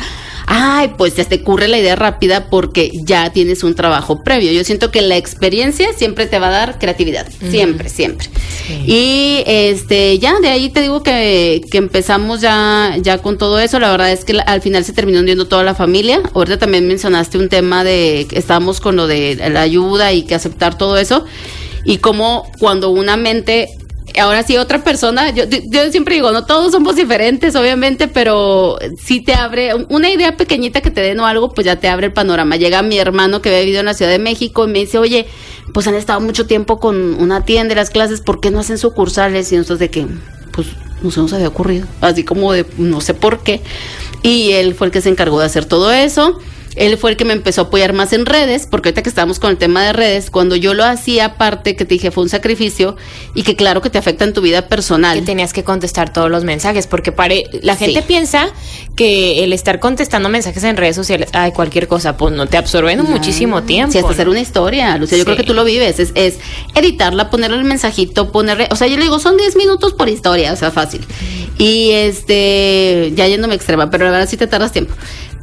[0.47, 4.51] ay, pues ya te ocurre la idea rápida porque ya tienes un trabajo previo.
[4.51, 8.29] Yo siento que la experiencia siempre te va a dar creatividad, siempre, siempre.
[8.85, 13.79] Y este, ya de ahí te digo que, que, empezamos ya, ya con todo eso.
[13.79, 16.21] La verdad es que al final se terminó hundiendo toda la familia.
[16.33, 20.35] Ahorita también mencionaste un tema de que estábamos con lo de la ayuda y que
[20.35, 21.25] aceptar todo eso.
[21.83, 23.69] Y como cuando una mente
[24.19, 25.45] ahora sí otra persona, yo,
[25.91, 30.91] siempre digo, no todos somos diferentes, obviamente, pero si te abre una idea pequeñita que
[30.91, 32.55] te den o algo, pues ya te abre el panorama.
[32.55, 35.27] Llega mi hermano que había vivido en la Ciudad de México y me dice, oye,
[35.73, 38.77] pues han estado mucho tiempo con una tienda de las clases, ¿por qué no hacen
[38.77, 39.51] sucursales?
[39.51, 40.07] Y nosotros de que,
[40.51, 40.67] pues
[41.01, 43.61] no se nos había ocurrido, así como de no sé por qué.
[44.23, 46.39] Y él fue el que se encargó de hacer todo eso
[46.75, 49.39] él fue el que me empezó a apoyar más en redes, porque ahorita que estábamos
[49.39, 52.29] con el tema de redes, cuando yo lo hacía aparte, que te dije fue un
[52.29, 52.95] sacrificio
[53.33, 55.19] y que claro que te afecta en tu vida personal.
[55.19, 58.49] Que tenías que contestar todos los mensajes, porque pare, la gente piensa
[58.95, 63.01] que el estar contestando mensajes en redes sociales, ay, cualquier cosa, pues no te absorben
[63.03, 63.91] muchísimo tiempo.
[63.91, 66.39] Sí, hasta hacer una historia, Lucía, yo creo que tú lo vives, es, es
[66.75, 70.53] editarla, ponerle el mensajito, ponerle, o sea, yo le digo, son 10 minutos por historia,
[70.53, 71.01] o sea, fácil.
[71.57, 74.93] Y este, ya yéndome extrema, pero la verdad sí te tardas tiempo.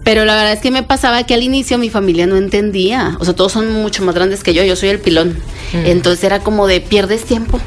[0.04, 3.16] Pero la verdad es que me pasaba que al inicio mi familia no entendía.
[3.20, 5.36] O sea, todos son mucho más grandes que yo, yo soy el pilón.
[5.72, 5.86] Mm.
[5.86, 7.60] Entonces era como de pierdes tiempo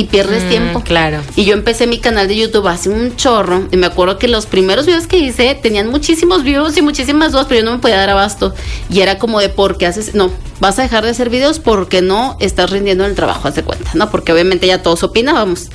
[0.00, 0.80] y pierdes mm, tiempo.
[0.80, 1.20] Claro.
[1.36, 4.46] Y yo empecé mi canal de YouTube hace un chorro y me acuerdo que los
[4.46, 7.96] primeros videos que hice tenían muchísimos views y muchísimas dudas, pero yo no me podía
[7.96, 8.54] dar abasto.
[8.88, 10.14] Y era como de, ¿por qué haces?
[10.14, 13.56] No, vas a dejar de hacer videos porque no estás rindiendo en el trabajo, haz
[13.56, 14.10] de cuenta, ¿no?
[14.10, 15.68] Porque obviamente ya todos opinábamos.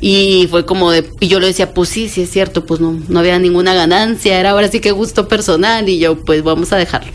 [0.00, 2.98] Y fue como de, y yo le decía, pues sí, sí es cierto, pues no,
[3.08, 6.76] no había ninguna ganancia, era ahora sí que gusto personal y yo, pues vamos a
[6.76, 7.12] dejarlo.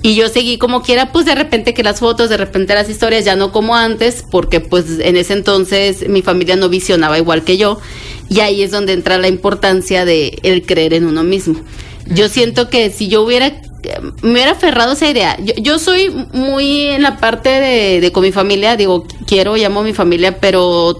[0.00, 3.24] Y yo seguí como quiera, pues de repente que las fotos, de repente las historias,
[3.24, 7.56] ya no como antes, porque pues en ese entonces mi familia no visionaba igual que
[7.56, 7.80] yo.
[8.28, 11.60] Y ahí es donde entra la importancia de el creer en uno mismo.
[12.06, 13.60] Yo siento que si yo hubiera
[14.22, 15.36] me hubiera aferrado a esa idea.
[15.40, 19.80] Yo, yo soy muy en la parte de, de, con mi familia, digo, quiero, llamo
[19.80, 20.98] a mi familia, pero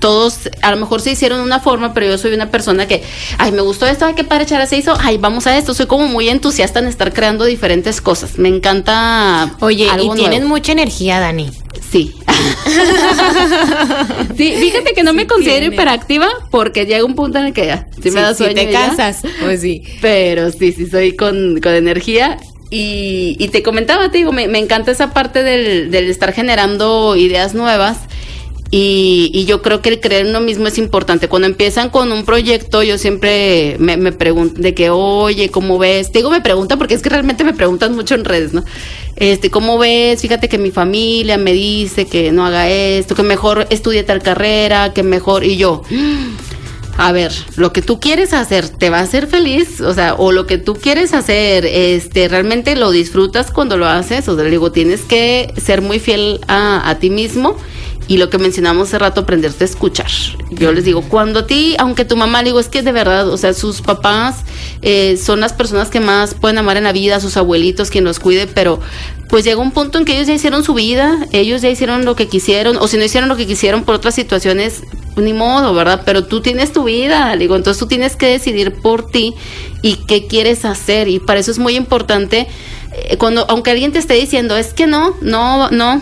[0.00, 3.02] todos a lo mejor se hicieron de una forma, pero yo soy una persona que,
[3.38, 5.74] ay, me gustó esto, ay, qué padre echar se hizo, ay, vamos a esto.
[5.74, 8.38] Soy como muy entusiasta en estar creando diferentes cosas.
[8.38, 9.54] Me encanta.
[9.60, 11.50] Oye, y tienen mucha energía, Dani.
[11.90, 12.14] Sí.
[14.36, 17.86] sí, fíjate que no me considero hiperactiva porque llega un punto en el que ya,
[18.02, 18.54] si me da sueño.
[18.54, 19.82] te cansas, pues sí.
[20.00, 22.15] Pero sí, sí, soy con, con energía
[22.70, 27.98] y, te comentaba, te digo, me, encanta esa parte del, estar generando ideas nuevas
[28.70, 31.28] y, yo creo que el creer uno mismo es importante.
[31.28, 36.10] Cuando empiezan con un proyecto, yo siempre me, pregunto de que, oye, ¿cómo ves?
[36.10, 38.64] Te digo, me preguntan porque es que realmente me preguntan mucho en redes, ¿no?
[39.14, 40.20] Este, ¿cómo ves?
[40.20, 44.92] Fíjate que mi familia me dice que no haga esto, que mejor estudie tal carrera,
[44.92, 45.44] que mejor.
[45.44, 45.82] Y yo,
[46.98, 50.32] a ver, lo que tú quieres hacer te va a hacer feliz, o sea, o
[50.32, 54.72] lo que tú quieres hacer, este, realmente lo disfrutas cuando lo haces, o sea, digo,
[54.72, 57.56] tienes que ser muy fiel a, a ti mismo
[58.08, 60.10] y lo que mencionamos hace rato, aprenderte a escuchar.
[60.50, 63.36] Yo les digo, cuando a ti, aunque tu mamá, digo, es que de verdad, o
[63.36, 64.44] sea, sus papás
[64.82, 68.20] eh, son las personas que más pueden amar en la vida, sus abuelitos, quien los
[68.20, 68.80] cuide, pero
[69.28, 72.14] pues llega un punto en que ellos ya hicieron su vida, ellos ya hicieron lo
[72.14, 74.82] que quisieron, o si no hicieron lo que quisieron por otras situaciones,
[75.16, 76.02] ni modo, ¿verdad?
[76.04, 79.34] Pero tú tienes tu vida, digo, entonces tú tienes que decidir por ti
[79.82, 82.46] y qué quieres hacer, y para eso es muy importante
[82.96, 86.00] eh, cuando aunque alguien te esté diciendo es que no, no, no,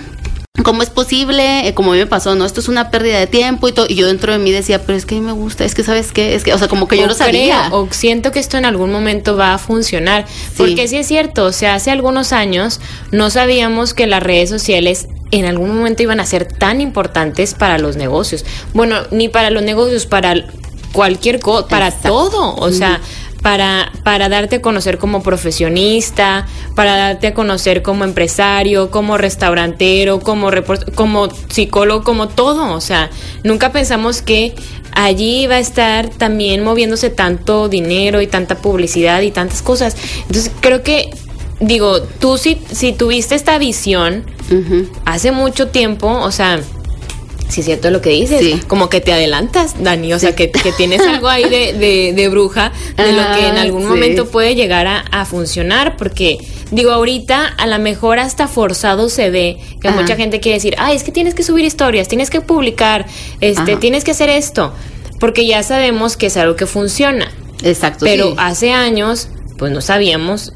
[0.63, 1.67] ¿Cómo es posible?
[1.67, 2.47] Eh, como a mí me pasó, ¿no?
[2.47, 3.87] Esto es una pérdida de tiempo y todo.
[3.89, 5.83] Y yo dentro de mí decía, pero es que a mí me gusta, es que
[5.83, 7.71] sabes qué, es que, o sea, como que yo lo sabía.
[7.73, 10.27] o siento que esto en algún momento va a funcionar.
[10.57, 12.79] Porque sí es cierto, o sea, hace algunos años
[13.11, 17.79] no sabíamos que las redes sociales en algún momento iban a ser tan importantes para
[17.79, 18.45] los negocios.
[18.75, 20.37] Bueno, ni para los negocios, para
[20.93, 22.55] cualquier cosa, para todo.
[22.55, 23.01] O sea,
[23.45, 30.19] para, para darte a conocer como profesionista, para darte a conocer como empresario, como restaurantero,
[30.19, 30.49] como,
[30.95, 32.73] como psicólogo, como todo.
[32.73, 33.11] O sea,
[33.43, 34.55] nunca pensamos que
[34.93, 39.95] allí iba a estar también moviéndose tanto dinero y tanta publicidad y tantas cosas.
[40.23, 41.11] Entonces creo que,
[41.61, 44.25] digo, tú si, si tuviste esta visión
[45.05, 46.61] hace mucho tiempo, o sea,
[47.49, 48.65] Sí, es cierto lo que dices.
[48.67, 50.13] Como que te adelantas, Dani.
[50.13, 54.27] O sea, que, tienes algo ahí de, de, bruja, de lo que en algún momento
[54.27, 55.97] puede llegar a, funcionar.
[55.97, 56.39] Porque,
[56.71, 60.97] digo, ahorita a lo mejor hasta forzado se ve que mucha gente quiere decir, ay,
[60.97, 63.07] es que tienes que subir historias, tienes que publicar,
[63.41, 64.73] este, tienes que hacer esto.
[65.21, 67.31] Porque ya sabemos que es algo que funciona.
[67.63, 68.05] Exacto.
[68.05, 70.53] Pero hace años, pues no sabíamos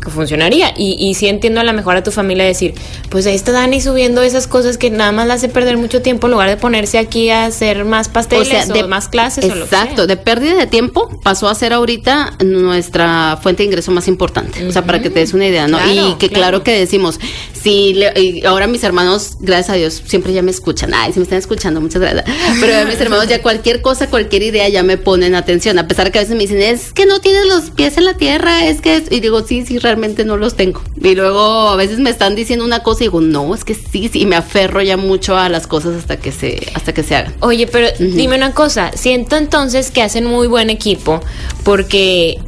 [0.00, 0.72] funcionaría.
[0.76, 2.74] Y, y sí entiendo a lo mejor a tu familia decir,
[3.10, 6.26] pues ahí está Dani subiendo esas cosas que nada más la hace perder mucho tiempo
[6.26, 9.44] en lugar de ponerse aquí a hacer más pasteles o, de, más clases.
[9.44, 14.66] Exacto, de pérdida de tiempo pasó a ser ahorita nuestra fuente de ingreso más importante.
[14.66, 15.78] O sea, para que te des una idea, ¿no?
[15.92, 16.62] y que claro.
[16.62, 17.18] que decimos,
[17.66, 18.00] si
[18.46, 20.92] ahora mis hermanos, gracias a Dios, siempre ya me escuchan.
[20.94, 22.24] Ay, si me están escuchando, muchas gracias.
[22.60, 26.18] Pero mis hermanos ya cualquier cosa, cualquier idea ya me ponen atención, a pesar que
[26.18, 29.02] a veces me dicen, es que no tienes los pies en la tierra, es que...
[29.10, 30.82] Y digo, sí, sí, realmente no los tengo.
[31.00, 34.10] Y luego a veces me están diciendo una cosa y digo, no, es que sí,
[34.12, 37.14] sí, y me aferro ya mucho a las cosas hasta que se, hasta que se
[37.14, 37.34] hagan.
[37.40, 41.20] Oye, pero dime una cosa, siento entonces que hacen muy buen equipo
[41.62, 42.38] porque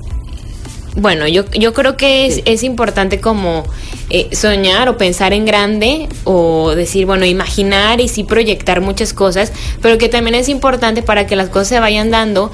[0.97, 3.65] bueno, yo, yo creo que es, es importante como
[4.11, 9.53] eh, soñar o pensar en grande o decir, bueno, imaginar y sí proyectar muchas cosas,
[9.81, 12.51] pero que también es importante para que las cosas se vayan dando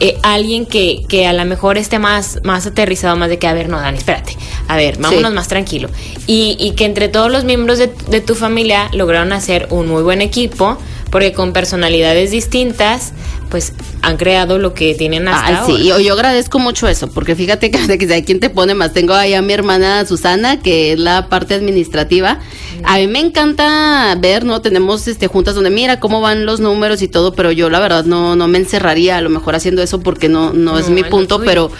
[0.00, 3.54] eh, alguien que, que, a lo mejor esté más, más aterrizado, más de que, a
[3.54, 4.36] ver, no, Dani, espérate,
[4.68, 5.88] a ver, vámonos más tranquilo.
[6.26, 10.02] Y, y, que entre todos los miembros de, de, tu familia lograron hacer un muy
[10.02, 10.76] buen equipo,
[11.10, 13.12] porque con personalidades distintas,
[13.48, 17.34] pues han creado lo que tienen hasta ah, Sí, yo, yo, agradezco mucho eso, porque
[17.34, 18.92] fíjate que de quién te pone más.
[18.92, 22.40] Tengo ahí a mi hermana Susana, que es la parte administrativa.
[22.82, 24.60] A mí me encanta ver, ¿no?
[24.60, 28.04] Tenemos este juntas donde mira cómo van los números y todo, pero yo la verdad
[28.04, 31.40] no, no me encerraría a lo mejor haciendo eso porque no, no, es mi punto,
[31.40, 31.70] pero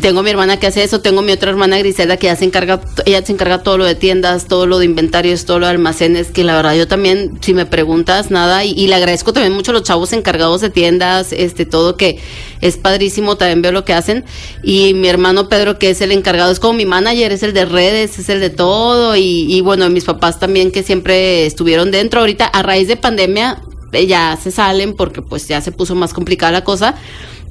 [0.00, 2.80] tengo mi hermana que hace eso, tengo mi otra hermana Griselda que ya se encarga,
[3.06, 6.28] ella se encarga todo lo de tiendas, todo lo de inventarios, todo lo de almacenes,
[6.28, 9.70] que la verdad yo también, si me preguntas, nada, y, y le agradezco también mucho
[9.70, 12.18] a los chavos encargados de tiendas, este, todo que
[12.60, 14.24] es padrísimo, también veo lo que hacen.
[14.62, 17.64] Y mi hermano Pedro, que es el encargado, es como mi manager, es el de
[17.64, 19.16] redes, es el de todo.
[19.16, 22.20] Y, y bueno, mis papás también que siempre estuvieron dentro.
[22.20, 26.14] Ahorita, a raíz de pandemia, eh, ya se salen porque pues ya se puso más
[26.14, 26.94] complicada la cosa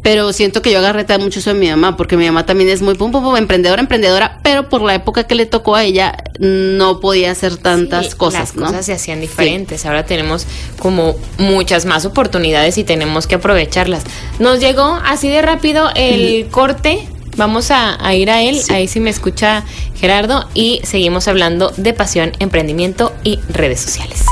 [0.01, 2.81] pero siento que yo agarré mucho eso de mi mamá, porque mi mamá también es
[2.81, 6.15] muy pum, pum, pum, emprendedora, emprendedora, pero por la época que le tocó a ella
[6.39, 9.85] no podía hacer tantas cosas, las cosas se hacían diferentes.
[9.85, 10.45] Ahora tenemos
[10.79, 14.03] como muchas más oportunidades y tenemos que aprovecharlas.
[14.39, 17.07] Nos llegó así de rápido el corte.
[17.37, 19.63] Vamos a, ir a él, ahí sí me escucha
[19.95, 24.25] Gerardo, y seguimos hablando de pasión, emprendimiento y redes sociales.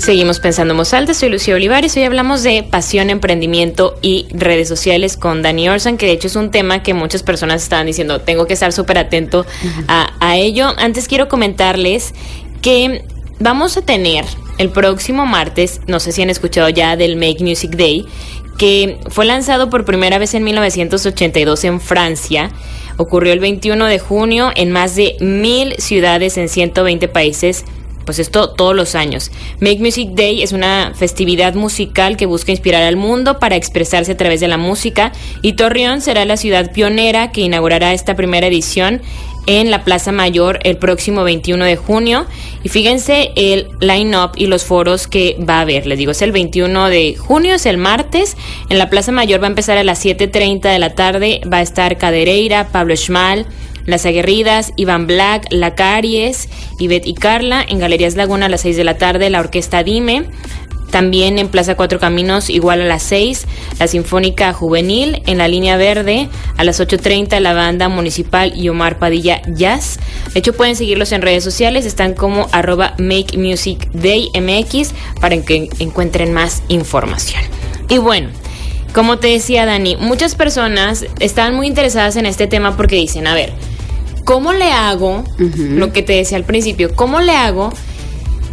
[0.00, 5.42] Seguimos pensando en soy Lucía Olivares, hoy hablamos de pasión, emprendimiento y redes sociales con
[5.42, 8.54] Dani Orson, que de hecho es un tema que muchas personas estaban diciendo, tengo que
[8.54, 9.44] estar súper atento
[9.88, 10.68] a, a ello.
[10.78, 12.14] Antes quiero comentarles
[12.62, 13.04] que
[13.40, 14.24] vamos a tener
[14.56, 18.06] el próximo martes, no sé si han escuchado ya del Make Music Day,
[18.56, 22.50] que fue lanzado por primera vez en 1982 en Francia.
[22.96, 27.66] Ocurrió el 21 de junio en más de mil ciudades en 120 países
[28.04, 29.30] pues esto todos los años.
[29.60, 34.16] Make Music Day es una festividad musical que busca inspirar al mundo para expresarse a
[34.16, 39.00] través de la música y Torreón será la ciudad pionera que inaugurará esta primera edición
[39.46, 42.26] en la Plaza Mayor el próximo 21 de junio.
[42.62, 45.86] Y fíjense el line-up y los foros que va a haber.
[45.86, 48.36] Les digo, es el 21 de junio, es el martes.
[48.68, 51.40] En la Plaza Mayor va a empezar a las 7.30 de la tarde.
[51.50, 53.46] Va a estar Cadereira, Pablo Schmal,
[53.86, 57.64] Las Aguerridas, Iván Black, La Caries, Ivette y Carla.
[57.66, 60.26] En Galerías Laguna a las 6 de la tarde, la Orquesta Dime.
[60.90, 63.46] También en Plaza Cuatro Caminos, igual a las 6,
[63.78, 65.22] la Sinfónica Juvenil.
[65.26, 70.00] En la línea verde, a las 8.30, la banda municipal y Omar Padilla Jazz.
[70.32, 75.40] De hecho, pueden seguirlos en redes sociales, están como arroba Make Music Day MX para
[75.42, 77.42] que encuentren más información.
[77.88, 78.30] Y bueno,
[78.92, 83.34] como te decía Dani, muchas personas están muy interesadas en este tema porque dicen, a
[83.34, 83.52] ver,
[84.24, 85.24] ¿cómo le hago?
[85.38, 87.72] Lo que te decía al principio, ¿cómo le hago?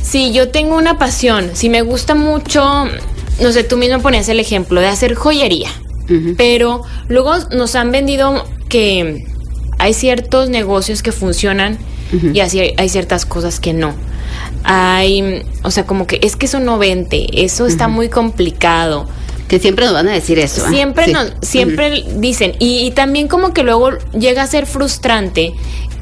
[0.01, 2.85] Si yo tengo una pasión, si me gusta mucho,
[3.41, 5.69] no sé, tú mismo ponías el ejemplo de hacer joyería,
[6.37, 9.25] pero luego nos han vendido que
[9.79, 11.77] hay ciertos negocios que funcionan
[12.33, 13.93] y así hay ciertas cosas que no.
[14.63, 19.07] Hay, o sea, como que es que eso no vende, eso está muy complicado.
[19.47, 20.65] Que siempre nos van a decir eso.
[20.67, 20.69] ¿eh?
[20.69, 22.55] Siempre nos, siempre dicen.
[22.59, 25.53] Y, y, también como que luego llega a ser frustrante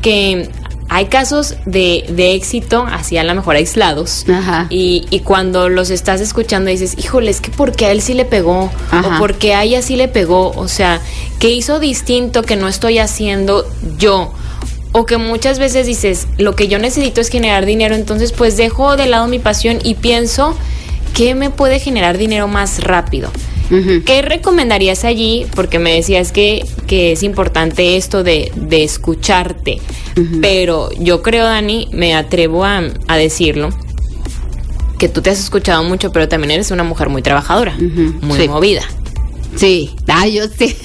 [0.02, 0.50] que
[0.88, 4.68] hay casos de, de éxito, así a lo mejor aislados, Ajá.
[4.70, 8.26] Y, y cuando los estás escuchando dices, híjole, es que porque a él sí le
[8.26, 9.16] pegó, Ajá.
[9.16, 11.02] o porque a ella sí le pegó, o sea,
[11.40, 13.66] ¿qué hizo distinto que no estoy haciendo
[13.98, 14.32] yo?
[14.92, 18.96] O que muchas veces dices, lo que yo necesito es generar dinero, entonces pues dejo
[18.96, 20.56] de lado mi pasión y pienso,
[21.16, 23.32] ¿qué me puede generar dinero más rápido?
[24.06, 25.48] ¿Qué recomendarías allí?
[25.56, 29.80] Porque me decías que, que es importante esto de, de escucharte.
[30.40, 33.70] Pero yo creo, Dani, me atrevo a, a decirlo,
[35.00, 37.76] que tú te has escuchado mucho, pero también eres una mujer muy trabajadora,
[38.22, 38.48] muy sí.
[38.48, 38.84] movida.
[39.56, 40.76] Sí, ah, yo sí.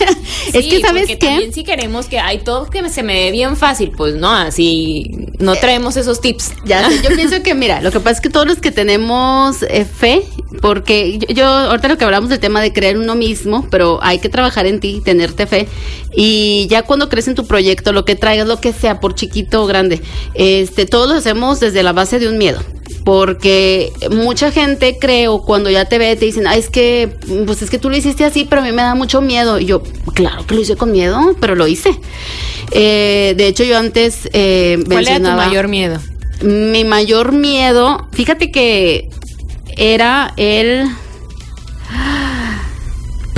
[0.52, 1.16] es que, ¿sabes qué?
[1.16, 5.10] También si queremos que hay todo que se me dé bien fácil, pues no, así
[5.38, 6.52] no traemos esos tips.
[6.64, 9.62] Ya sé, yo pienso que, mira, lo que pasa es que todos los que tenemos
[9.62, 10.22] eh, fe,
[10.62, 14.18] porque yo, yo, ahorita lo que hablamos del tema de creer uno mismo, pero hay
[14.18, 15.68] que trabajar en ti, tenerte fe,
[16.14, 19.62] y ya cuando crees en tu proyecto, lo que traigas, lo que sea, por chiquito
[19.62, 20.00] o grande,
[20.34, 22.60] este, todos lo hacemos desde la base de un miedo.
[23.12, 27.08] Porque mucha gente creo cuando ya te ve te dicen, ay, es que,
[27.44, 29.58] pues es que tú lo hiciste así, pero a mí me da mucho miedo.
[29.58, 29.82] Y yo,
[30.14, 31.90] claro que lo hice con miedo, pero lo hice.
[32.70, 35.98] Eh, de hecho, yo antes eh, ¿Cuál era tu mencionaba- mayor miedo?
[36.42, 39.08] mi mayor miedo, fíjate que
[39.76, 40.84] era el...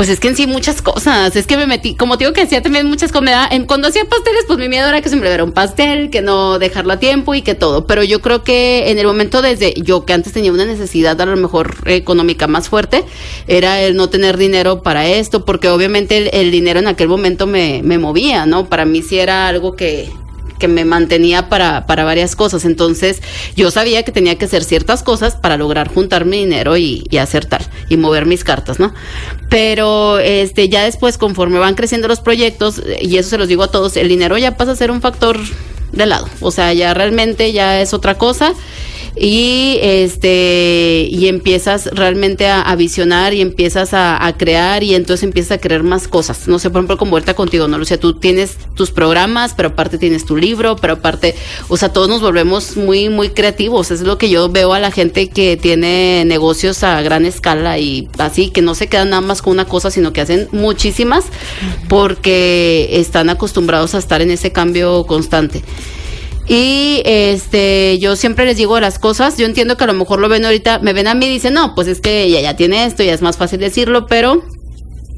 [0.02, 2.42] Pues es que en sí muchas cosas, es que me metí, como te digo que
[2.42, 5.52] hacía también muchas comidas, cuando hacía pasteles pues mi miedo era que siempre hubiera un
[5.52, 9.06] pastel, que no dejarlo a tiempo y que todo, pero yo creo que en el
[9.06, 13.04] momento desde yo que antes tenía una necesidad a lo mejor económica más fuerte,
[13.46, 17.46] era el no tener dinero para esto, porque obviamente el, el dinero en aquel momento
[17.46, 18.68] me, me movía, ¿no?
[18.68, 20.10] Para mí sí era algo que,
[20.62, 22.64] que me mantenía para, para varias cosas.
[22.64, 23.20] Entonces,
[23.56, 27.16] yo sabía que tenía que hacer ciertas cosas para lograr juntar mi dinero y, y
[27.16, 28.94] hacer tal, y mover mis cartas, ¿no?
[29.48, 33.64] Pero este, ya después, conforme van creciendo los proyectos, eh, y eso se los digo
[33.64, 35.36] a todos, el dinero ya pasa a ser un factor
[35.90, 36.28] de lado.
[36.40, 38.54] O sea, ya realmente ya es otra cosa.
[39.14, 45.52] Y este, y empiezas realmente a, visionar y empiezas a, a crear y entonces empiezas
[45.52, 46.48] a crear más cosas.
[46.48, 47.76] No sé, por ejemplo, como ahorita contigo, ¿no?
[47.76, 51.34] O sea, tú tienes tus programas, pero aparte tienes tu libro, pero aparte,
[51.68, 53.90] o sea, todos nos volvemos muy, muy creativos.
[53.90, 58.08] Es lo que yo veo a la gente que tiene negocios a gran escala y
[58.18, 61.26] así, que no se quedan nada más con una cosa, sino que hacen muchísimas
[61.88, 65.62] porque están acostumbrados a estar en ese cambio constante.
[66.46, 70.28] Y este, yo siempre les digo las cosas, yo entiendo que a lo mejor lo
[70.28, 72.84] ven ahorita, me ven a mí y dicen, no, pues es que ella ya tiene
[72.84, 74.42] esto, ya es más fácil decirlo, pero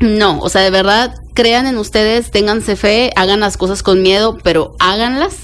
[0.00, 4.38] no, o sea, de verdad, crean en ustedes, ténganse fe, hagan las cosas con miedo,
[4.42, 5.36] pero háganlas.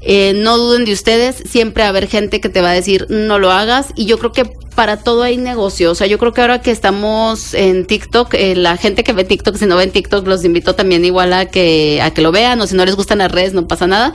[0.00, 3.06] Eh, no duden de ustedes, siempre va a haber gente que te va a decir
[3.08, 4.44] no lo hagas y yo creo que
[4.78, 8.54] para todo hay negocio, o sea, yo creo que ahora que estamos en TikTok, eh,
[8.54, 12.00] la gente que ve TikTok, si no ven TikTok, los invito también igual a que
[12.00, 14.14] a que lo vean o si no les gustan las redes no pasa nada,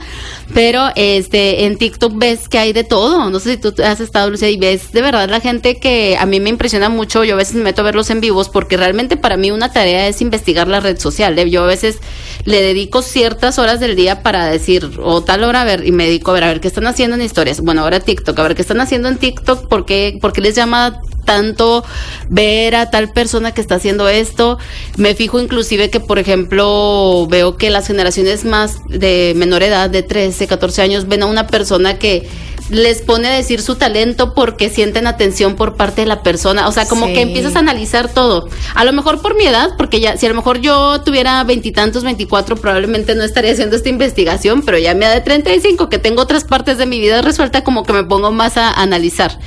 [0.54, 4.30] pero este en TikTok ves que hay de todo, no sé si tú has estado
[4.30, 7.36] Lucía y ves de verdad la gente que a mí me impresiona mucho, yo a
[7.36, 10.66] veces me meto a verlos en vivos porque realmente para mí una tarea es investigar
[10.66, 11.50] la red social, ¿eh?
[11.50, 11.98] yo a veces
[12.46, 16.06] le dedico ciertas horas del día para decir o tal hora a ver y me
[16.06, 18.54] dedico a ver a ver qué están haciendo en historias, bueno ahora TikTok, a ver
[18.54, 21.84] qué están haciendo en TikTok, por qué, por qué les llama tanto
[22.28, 24.58] ver a tal persona que está haciendo esto.
[24.96, 30.02] Me fijo inclusive que, por ejemplo, veo que las generaciones más de menor edad, de
[30.02, 32.28] 13, 14 años, ven a una persona que
[32.70, 36.68] les pone a decir su talento porque sienten atención por parte de la persona.
[36.68, 38.48] O sea, como que empiezas a analizar todo.
[38.74, 42.04] A lo mejor por mi edad, porque ya, si a lo mejor yo tuviera veintitantos,
[42.04, 46.22] veinticuatro, probablemente no estaría haciendo esta investigación, pero ya me da de 35, que tengo
[46.22, 49.38] otras partes de mi vida resuelta, como que me pongo más a analizar.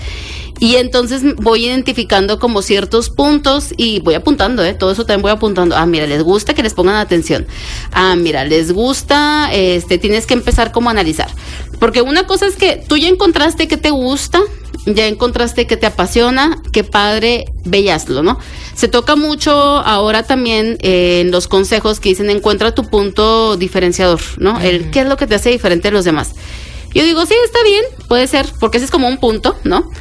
[0.59, 4.73] Y entonces voy identificando como ciertos puntos y voy apuntando, ¿eh?
[4.73, 5.75] Todo eso también voy apuntando.
[5.75, 7.45] Ah, mira, les gusta que les pongan atención.
[7.91, 11.29] Ah, mira, les gusta, este, tienes que empezar como a analizar.
[11.79, 14.41] Porque una cosa es que tú ya encontraste que te gusta,
[14.87, 18.39] ya encontraste que te apasiona, qué padre, bellaslo, ¿no?
[18.73, 24.21] Se toca mucho ahora también eh, en los consejos que dicen encuentra tu punto diferenciador,
[24.37, 24.59] ¿no?
[24.59, 26.33] El qué es lo que te hace diferente de los demás.
[26.93, 29.91] Yo digo, sí, está bien, puede ser, porque ese es como un punto, ¿no?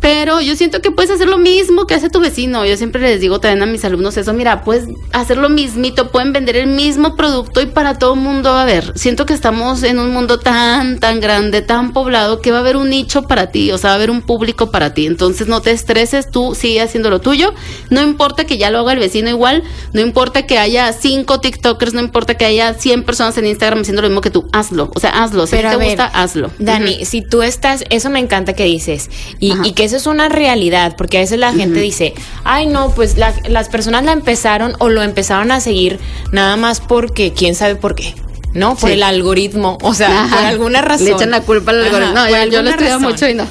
[0.00, 2.64] Pero yo siento que puedes hacer lo mismo que hace tu vecino.
[2.64, 6.32] Yo siempre les digo también a mis alumnos eso, mira, puedes hacer lo mismito, pueden
[6.32, 8.92] vender el mismo producto y para todo el mundo va a haber.
[8.96, 12.76] Siento que estamos en un mundo tan, tan grande, tan poblado, que va a haber
[12.76, 15.06] un nicho para ti, o sea, va a haber un público para ti.
[15.06, 17.52] Entonces no te estreses, tú sigue haciendo lo tuyo.
[17.90, 21.94] No importa que ya lo haga el vecino igual, no importa que haya cinco TikTokers,
[21.94, 24.90] no importa que haya 100 personas en Instagram haciendo lo mismo que tú, hazlo.
[24.94, 25.46] O sea, hazlo.
[25.46, 26.50] Si te gusta, hazlo.
[26.58, 30.28] Dani, si tú estás, eso me encanta que dices, y, y que eso es una
[30.28, 32.14] realidad, porque a veces la gente dice,
[32.44, 35.98] ay no, pues las personas la empezaron o lo empezaron a seguir
[36.32, 38.14] nada más porque quién sabe por qué.
[38.54, 38.76] ¿no?
[38.76, 41.06] Por el algoritmo, o sea, por alguna razón.
[41.06, 42.14] Le echan la culpa al algoritmo.
[42.14, 43.46] no, yo, lo estudio mucho y no.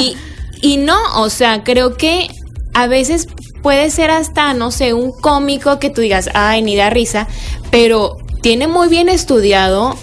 [0.00, 0.16] y,
[0.60, 2.28] y no, o sea, creo que
[2.74, 3.28] a veces
[3.62, 7.28] puede ser hasta, no sé, un cómico que tú digas, ay, ni da risa,
[7.70, 9.96] pero tiene muy bien estudiado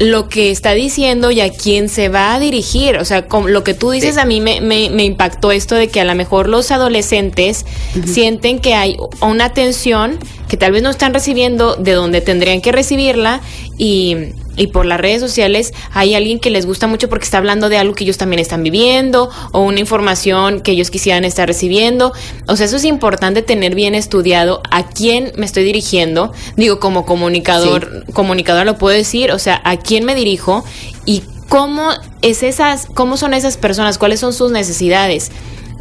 [0.00, 2.96] lo que está diciendo y a quién se va a dirigir.
[2.96, 5.88] O sea, con lo que tú dices a mí me, me, me, impactó esto de
[5.88, 7.66] que a lo mejor los adolescentes
[8.06, 10.18] sienten que hay una atención
[10.50, 13.40] que tal vez no están recibiendo de donde tendrían que recibirla
[13.78, 14.16] y,
[14.56, 17.78] y por las redes sociales hay alguien que les gusta mucho porque está hablando de
[17.78, 22.12] algo que ellos también están viviendo o una información que ellos quisieran estar recibiendo.
[22.48, 26.32] O sea, eso es importante tener bien estudiado a quién me estoy dirigiendo.
[26.56, 30.64] Digo, como comunicador, comunicador lo puedo decir, o sea, a quién me dirijo
[31.06, 31.90] y cómo
[32.22, 35.30] es esas, cómo son esas personas, cuáles son sus necesidades.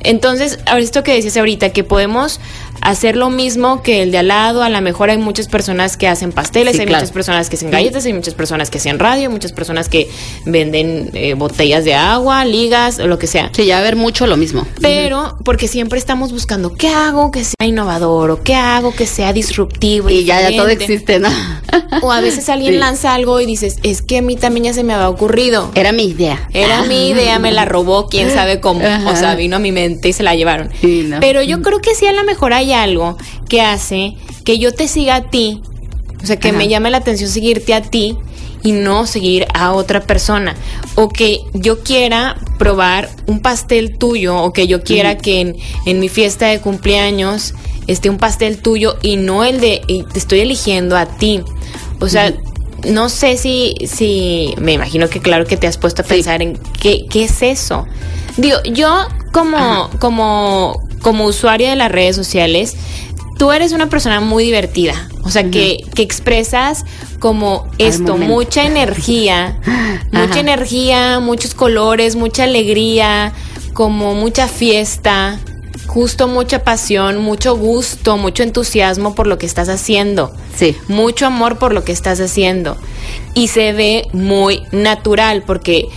[0.01, 2.39] Entonces, esto que decías ahorita, que podemos
[2.81, 4.63] hacer lo mismo que el de al lado.
[4.63, 8.05] A lo mejor hay muchas personas que hacen pasteles, hay muchas personas que hacen galletas,
[8.05, 10.09] hay muchas personas que hacen radio, muchas personas que
[10.45, 13.49] venden eh, botellas de agua, ligas, o lo que sea.
[13.53, 14.65] Sí, ya va a haber mucho lo mismo.
[14.81, 19.33] Pero porque siempre estamos buscando qué hago que sea innovador o qué hago que sea
[19.33, 20.09] disruptivo.
[20.09, 21.29] Y ya, ya todo existe, ¿no?
[22.01, 24.83] O a veces alguien lanza algo y dices, es que a mí también ya se
[24.83, 25.71] me había ocurrido.
[25.75, 26.47] Era mi idea.
[26.53, 28.81] Era mi idea, me la robó, quién sabe cómo.
[29.07, 30.69] O sea, vino a mi mente y se la llevaron.
[31.19, 33.17] Pero yo creo que sí a lo mejor hay algo
[33.47, 35.61] que hace que yo te siga a ti,
[36.21, 38.17] o sea, que me llame la atención seguirte a ti
[38.63, 40.55] y no seguir a otra persona.
[40.95, 45.55] O que yo quiera probar un pastel tuyo o que yo quiera que
[45.85, 47.53] en, mi fiesta de cumpleaños
[47.87, 51.41] esté un pastel tuyo y no el de te estoy eligiendo a ti.
[52.01, 52.33] O sea,
[52.87, 56.57] no sé si, si, me imagino que claro que te has puesto a pensar en
[56.79, 57.85] qué, qué es eso.
[58.37, 62.75] Digo, yo como, como, como usuaria de las redes sociales,
[63.37, 66.85] tú eres una persona muy divertida, o sea, que, que, expresas
[67.19, 69.59] como esto, mucha energía,
[70.11, 73.33] mucha energía, muchos colores, mucha alegría,
[73.73, 75.39] como mucha fiesta,
[75.87, 80.31] justo mucha pasión, mucho gusto, mucho entusiasmo por lo que estás haciendo.
[80.55, 80.75] Sí.
[80.87, 82.77] Mucho amor por lo que estás haciendo.
[83.33, 85.89] Y se ve muy natural porque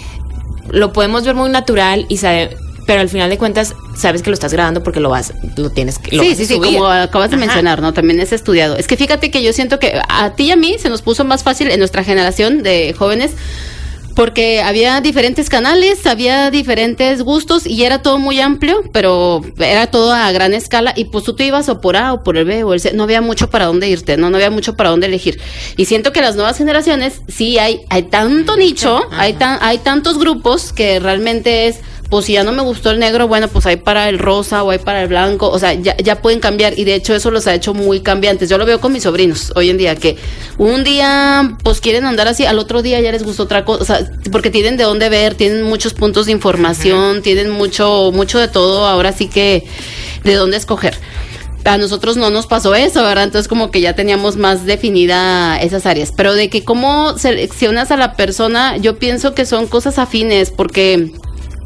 [0.70, 2.56] lo podemos ver muy natural y sabe,
[2.92, 5.98] pero al final de cuentas sabes que lo estás grabando porque lo vas, lo tienes
[5.98, 6.10] que.
[6.10, 7.94] sí, sí, sí, como acabas de mencionar, ¿no?
[7.94, 8.76] También es estudiado.
[8.76, 11.24] Es que fíjate que yo siento que a ti y a mí se nos puso
[11.24, 13.30] más fácil en nuestra generación de jóvenes
[14.14, 20.12] porque había diferentes canales, había diferentes gustos y era todo muy amplio, pero era todo
[20.12, 22.62] a gran escala y pues tú te ibas o por A o por el B
[22.62, 25.06] o el C, no había mucho para dónde irte, no, no había mucho para dónde
[25.06, 25.40] elegir.
[25.78, 30.18] Y siento que las nuevas generaciones sí hay hay tanto nicho, hay tan hay tantos
[30.18, 31.78] grupos que realmente es
[32.12, 34.70] pues si ya no me gustó el negro, bueno, pues hay para el rosa o
[34.70, 37.46] hay para el blanco, o sea, ya, ya pueden cambiar y de hecho eso los
[37.46, 38.50] ha hecho muy cambiantes.
[38.50, 40.18] Yo lo veo con mis sobrinos hoy en día, que
[40.58, 43.86] un día pues quieren andar así, al otro día ya les gustó otra cosa, o
[43.86, 48.48] sea, porque tienen de dónde ver, tienen muchos puntos de información, tienen mucho, mucho de
[48.48, 49.66] todo, ahora sí que
[50.22, 50.98] de dónde escoger
[51.64, 53.24] a nosotros no nos pasó eso, ¿verdad?
[53.24, 56.12] Entonces como que ya teníamos más definida esas áreas.
[56.14, 61.12] Pero de que cómo seleccionas a la persona, yo pienso que son cosas afines, porque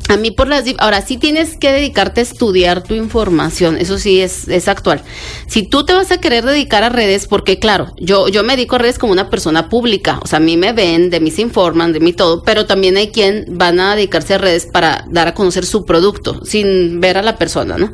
[0.09, 0.65] A mí por las...
[0.79, 5.03] Ahora, sí tienes que dedicarte a estudiar tu información, eso sí es, es actual.
[5.49, 8.77] Si tú te vas a querer dedicar a redes, porque claro, yo, yo me dedico
[8.77, 11.43] a redes como una persona pública, o sea, a mí me ven, de mí se
[11.43, 15.29] informan, de mí todo, pero también hay quien van a dedicarse a redes para dar
[15.29, 17.93] a conocer su producto, sin ver a la persona, ¿no?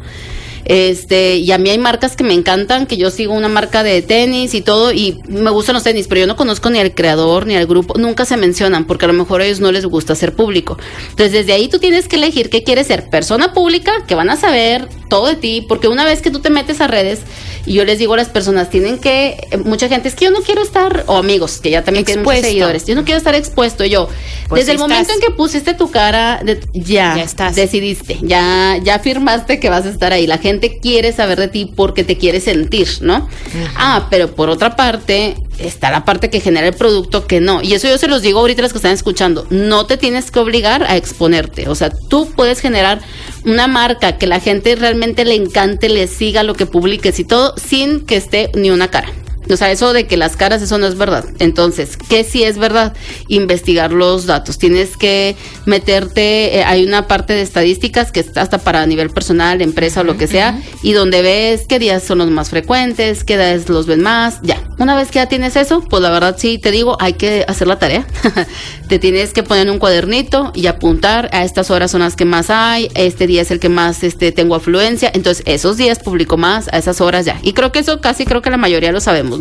[0.65, 4.03] Este, y a mí hay marcas que me encantan, que yo sigo una marca de
[4.03, 7.47] tenis y todo, y me gustan los tenis, pero yo no conozco ni al creador
[7.47, 10.15] ni al grupo, nunca se mencionan, porque a lo mejor a ellos no les gusta
[10.15, 10.79] ser público.
[11.11, 14.37] Entonces, desde ahí tú tienes que elegir qué quieres ser, persona pública, que van a
[14.37, 17.21] saber todo de ti, porque una vez que tú te metes a redes,
[17.65, 20.31] y yo les digo a las personas, tienen que, eh, mucha gente es que yo
[20.31, 23.35] no quiero estar, o amigos, que ya también tienen muchos seguidores, yo no quiero estar
[23.35, 23.85] expuesto.
[23.85, 24.09] Yo,
[24.49, 26.43] pues desde el momento en que pusiste tu cara,
[26.73, 27.55] ya, ya estás.
[27.55, 30.27] decidiste, ya, ya firmaste que vas a estar ahí.
[30.27, 33.29] La gente quiere saber de ti porque te quiere sentir, ¿no?
[33.77, 37.63] Ah, pero por otra parte, está la parte que genera el producto que no.
[37.63, 39.47] Y eso yo se los digo ahorita a los que están escuchando.
[39.51, 41.69] No te tienes que obligar a exponerte.
[41.69, 43.01] O sea, tú puedes generar
[43.45, 47.55] una marca que la gente realmente le encante, le siga lo que publiques y todo,
[47.57, 49.13] sin que esté ni una cara.
[49.53, 51.25] O sea, eso de que las caras, eso no es verdad.
[51.39, 52.95] Entonces, ¿qué sí es verdad?
[53.29, 54.59] Investigar los datos.
[54.59, 55.37] Tienes que
[55.67, 60.05] meterte, eh, hay una parte de estadísticas que está hasta para nivel personal, empresa o
[60.05, 63.87] lo que sea, y donde ves qué días son los más frecuentes, qué días los
[63.87, 64.63] ven más, ya.
[64.79, 67.69] Una vez que ya tienes eso, pues la verdad sí te digo, hay que hacer
[67.69, 68.07] la tarea.
[68.89, 72.51] te tienes que poner un cuadernito y apuntar, a estas horas son las que más
[72.51, 76.69] hay, este día es el que más este, tengo afluencia, entonces esos días publico más,
[76.73, 77.39] a esas horas ya.
[77.43, 79.41] Y creo que eso casi creo que la mayoría lo sabemos.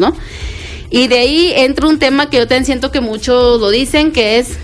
[0.89, 4.39] Y de ahí entra un tema que yo también siento que muchos lo dicen, que
[4.39, 4.57] es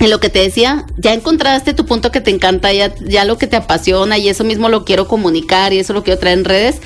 [0.00, 3.38] en lo que te decía, ya encontraste tu punto que te encanta, ya, ya lo
[3.38, 6.44] que te apasiona y eso mismo lo quiero comunicar y eso lo quiero traer en
[6.44, 6.76] redes,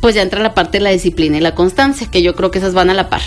[0.00, 2.58] pues ya entra la parte de la disciplina y la constancia, que yo creo que
[2.58, 3.22] esas van a la par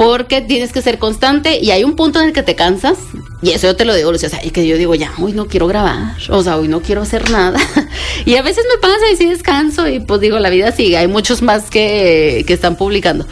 [0.00, 2.96] porque tienes que ser constante y hay un punto en el que te cansas
[3.42, 5.66] y eso yo te lo digo, o sea, que yo digo, ya, hoy no quiero
[5.66, 7.58] grabar, o sea, hoy no quiero hacer nada.
[8.24, 11.06] y a veces me pasa y sí descanso y pues digo, la vida sigue, hay
[11.06, 13.26] muchos más que, que están publicando.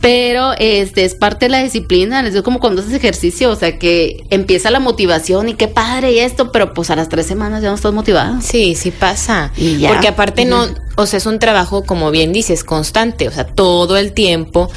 [0.00, 3.80] Pero este es parte de la disciplina, les digo como cuando haces ejercicio, o sea,
[3.80, 7.62] que empieza la motivación y qué padre y esto, pero pues a las tres semanas
[7.62, 8.40] ya no estás motivada.
[8.40, 9.52] Sí, sí pasa.
[9.88, 10.66] Porque aparte no,
[10.96, 14.70] o sea, es un trabajo, como bien dices, constante, o sea, todo el tiempo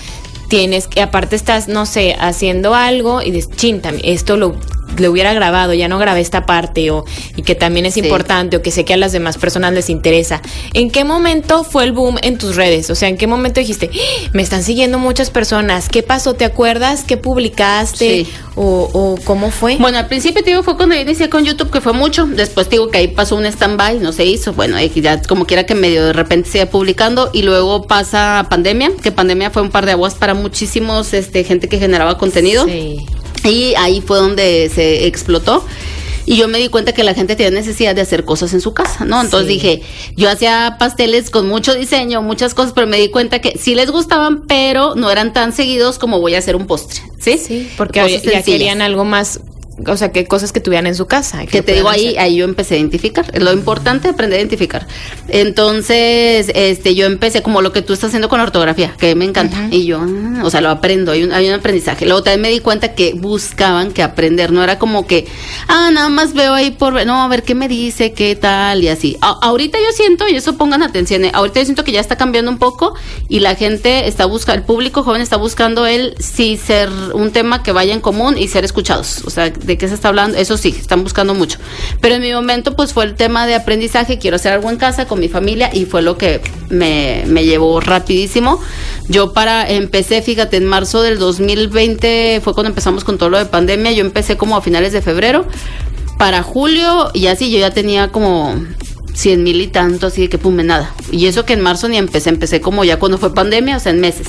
[0.48, 4.56] tienes que, aparte estás, no sé, haciendo algo y dices, chin, esto lo
[4.98, 7.06] le hubiera grabado, ya no grabé esta parte o
[7.36, 10.42] y que también es importante o que sé que a las demás personas les interesa.
[10.74, 12.90] ¿En qué momento fue el boom en tus redes?
[12.90, 14.30] O sea, ¿en qué momento dijiste, ¡Ah!
[14.34, 15.90] me están siguiendo muchas personas?
[15.90, 16.34] ¿Qué pasó?
[16.34, 17.04] ¿Te acuerdas?
[17.04, 18.26] ¿Qué publicaste?
[18.56, 19.76] O, o, cómo fue?
[19.78, 22.26] Bueno, al principio te digo fue cuando yo inicié con YouTube que fue mucho.
[22.26, 24.54] Después te digo que ahí pasó un stand-by, no se hizo.
[24.54, 29.12] Bueno, ya como quiera que medio de repente siga publicando y luego pasa pandemia, que
[29.12, 32.66] pandemia fue un par de aguas para muchísimos este gente que generaba contenido.
[32.66, 33.06] Sí.
[33.46, 35.66] Y ahí fue donde se explotó.
[36.28, 38.74] Y yo me di cuenta que la gente tiene necesidad de hacer cosas en su
[38.74, 39.22] casa, ¿no?
[39.22, 39.84] Entonces dije,
[40.16, 43.92] yo hacía pasteles con mucho diseño, muchas cosas, pero me di cuenta que sí les
[43.92, 47.38] gustaban, pero no eran tan seguidos como voy a hacer un postre, ¿sí?
[47.38, 49.42] Sí, porque ya querían algo más
[49.88, 51.46] o sea, que cosas que tuvieran en su casa.
[51.46, 53.26] Que, te digo ahí, ahí yo empecé a identificar.
[53.34, 54.88] Es lo importante aprender a identificar.
[55.28, 59.26] Entonces, este, yo empecé como lo que tú estás haciendo con la ortografía, que me
[59.26, 59.68] encanta.
[59.72, 62.06] Y yo, ah, o sea, lo aprendo, hay un, hay un aprendizaje.
[62.06, 65.28] Luego también me di cuenta que buscaban que aprender, no era como que,
[65.68, 68.88] ah, nada más veo ahí por, no, a ver qué me dice, qué tal, y
[68.88, 69.18] así.
[69.22, 72.50] ahorita yo siento, y eso pongan atención, eh, ahorita yo siento que ya está cambiando
[72.50, 72.96] un poco
[73.28, 77.64] y la gente está buscando, el público joven está buscando el sí ser un tema
[77.64, 79.24] que vaya en común y ser escuchados.
[79.26, 81.60] O sea, de qué se está hablando, eso sí, están buscando mucho.
[82.02, 85.06] Pero en mi momento, pues fue el tema de aprendizaje, quiero hacer algo en casa
[85.06, 88.62] con mi familia y fue lo que me, me llevó rapidísimo.
[89.08, 93.46] Yo para, empecé, fíjate, en marzo del 2020 fue cuando empezamos con todo lo de
[93.46, 95.46] pandemia, yo empecé como a finales de febrero.
[96.18, 98.56] Para julio, y así yo ya tenía como
[99.16, 100.94] 100 mil y tanto, así de que pum, nada.
[101.12, 103.92] Y eso que en marzo ni empecé, empecé como ya cuando fue pandemia, o sea,
[103.92, 104.28] en meses.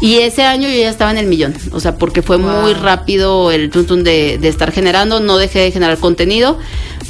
[0.00, 3.50] Y ese año yo ya estaba en el millón, o sea, porque fue muy rápido
[3.50, 6.58] el tuntun de, de estar generando, no dejé de generar contenido.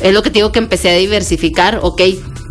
[0.00, 2.02] Es lo que te digo que empecé a diversificar, ok,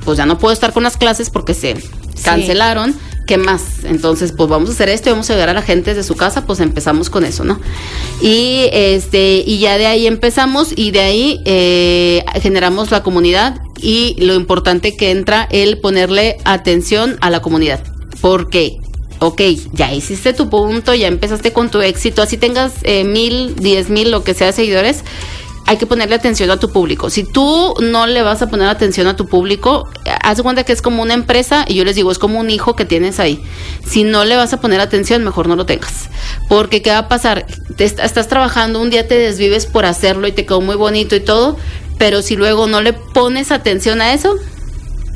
[0.04, 1.76] pues ya no puedo estar con las clases porque se
[2.24, 2.96] cancelaron.
[3.26, 3.84] ¿Qué más?
[3.86, 6.16] Entonces, pues vamos a hacer esto y vamos a ayudar a la gente desde su
[6.16, 7.60] casa, pues empezamos con eso, ¿no?
[8.22, 14.16] Y este, y ya de ahí empezamos y de ahí eh, generamos la comunidad y
[14.20, 17.84] lo importante que entra el ponerle atención a la comunidad.
[18.22, 18.78] Porque
[19.20, 19.42] ok,
[19.74, 24.12] ya hiciste tu punto, ya empezaste con tu éxito, así tengas eh, mil, diez mil,
[24.12, 25.04] lo que sea seguidores,
[25.68, 27.10] hay que ponerle atención a tu público.
[27.10, 29.90] Si tú no le vas a poner atención a tu público,
[30.22, 32.76] haz cuenta que es como una empresa y yo les digo, es como un hijo
[32.76, 33.44] que tienes ahí.
[33.86, 36.10] Si no le vas a poner atención, mejor no lo tengas.
[36.50, 37.48] Porque ¿qué va a pasar?
[37.78, 41.20] Te estás trabajando, un día te desvives por hacerlo y te quedó muy bonito y
[41.20, 41.58] todo,
[41.98, 44.36] pero si luego no le pones atención a eso,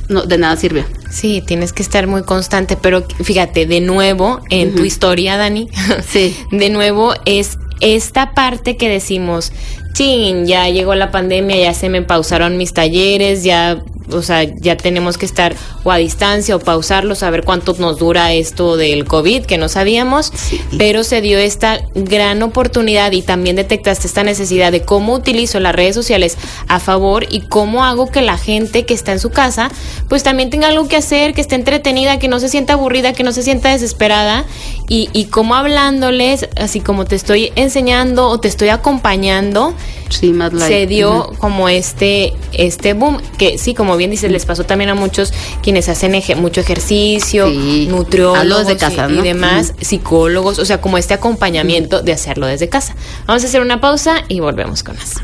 [0.08, 0.86] no, de nada sirve.
[1.10, 5.68] Sí, tienes que estar muy constante, pero fíjate, de nuevo, en tu historia, Dani,
[6.08, 6.36] sí.
[6.52, 9.52] de nuevo es esta parte que decimos,
[9.94, 14.78] chin, ya llegó la pandemia, ya se me pausaron mis talleres, ya o sea, ya
[14.78, 19.46] tenemos que estar o a distancia o pausarlo, saber cuánto nos dura esto del COVID,
[19.46, 20.32] que no sabíamos,
[20.78, 25.76] pero se dio esta gran oportunidad y también detectaste esta necesidad de cómo utilizo las
[25.76, 26.38] redes sociales
[26.68, 29.70] a favor y cómo hago que la gente que está en su casa,
[30.08, 33.24] pues también tenga algo que hacer, que esté entretenida, que no se sienta aburrida, que
[33.24, 34.46] no se sienta desesperada
[34.88, 39.74] y, y cómo hablándoles, así como te estoy enseñando o te estoy acompañando,
[40.10, 44.96] se dio como este, este boom, que sí, como bien dices, les pasó también a
[44.96, 45.32] muchos
[45.62, 52.02] quienes hacen mucho ejercicio, nutriólogos de casa, y, demás, psicólogos, o sea, como este acompañamiento
[52.02, 52.96] de hacerlo desde casa.
[53.28, 55.22] Vamos a hacer una pausa y volvemos con más.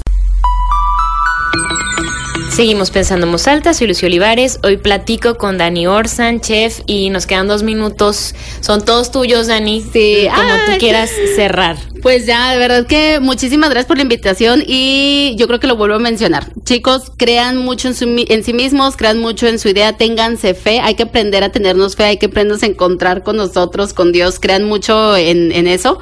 [2.51, 4.59] Seguimos pensando en voz alta, soy Lucio Olivares.
[4.63, 8.34] Hoy platico con Dani Orsan, chef, y nos quedan dos minutos.
[8.61, 9.82] Son todos tuyos, Dani.
[9.82, 11.76] Sí, como tú quieras cerrar.
[12.06, 15.76] Pues ya, de verdad que muchísimas gracias por la invitación y yo creo que lo
[15.76, 16.53] vuelvo a mencionar.
[16.64, 20.93] Chicos, crean mucho en, en sí mismos, crean mucho en su idea, ténganse fe, hay
[20.93, 24.66] que aprender a tenernos fe, hay que aprendernos a encontrar con nosotros, con Dios, crean
[24.66, 25.97] mucho en, eso.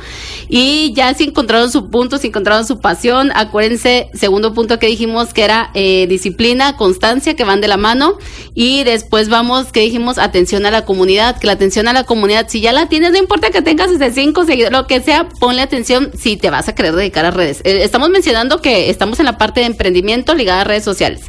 [0.49, 5.34] Y ya si encontraron su punto, si encontraron su pasión, acuérdense, segundo punto que dijimos
[5.34, 8.18] que era eh, disciplina, constancia, que van de la mano.
[8.54, 12.47] Y después vamos, que dijimos, atención a la comunidad, que la atención a la comunidad,
[12.49, 15.62] si ya la tienes, no importa que tengas desde cinco seguidores, lo que sea, ponle
[15.62, 17.61] atención si te vas a querer dedicar a redes.
[17.63, 21.21] Eh, estamos mencionando que estamos en la parte de emprendimiento ligada a redes sociales.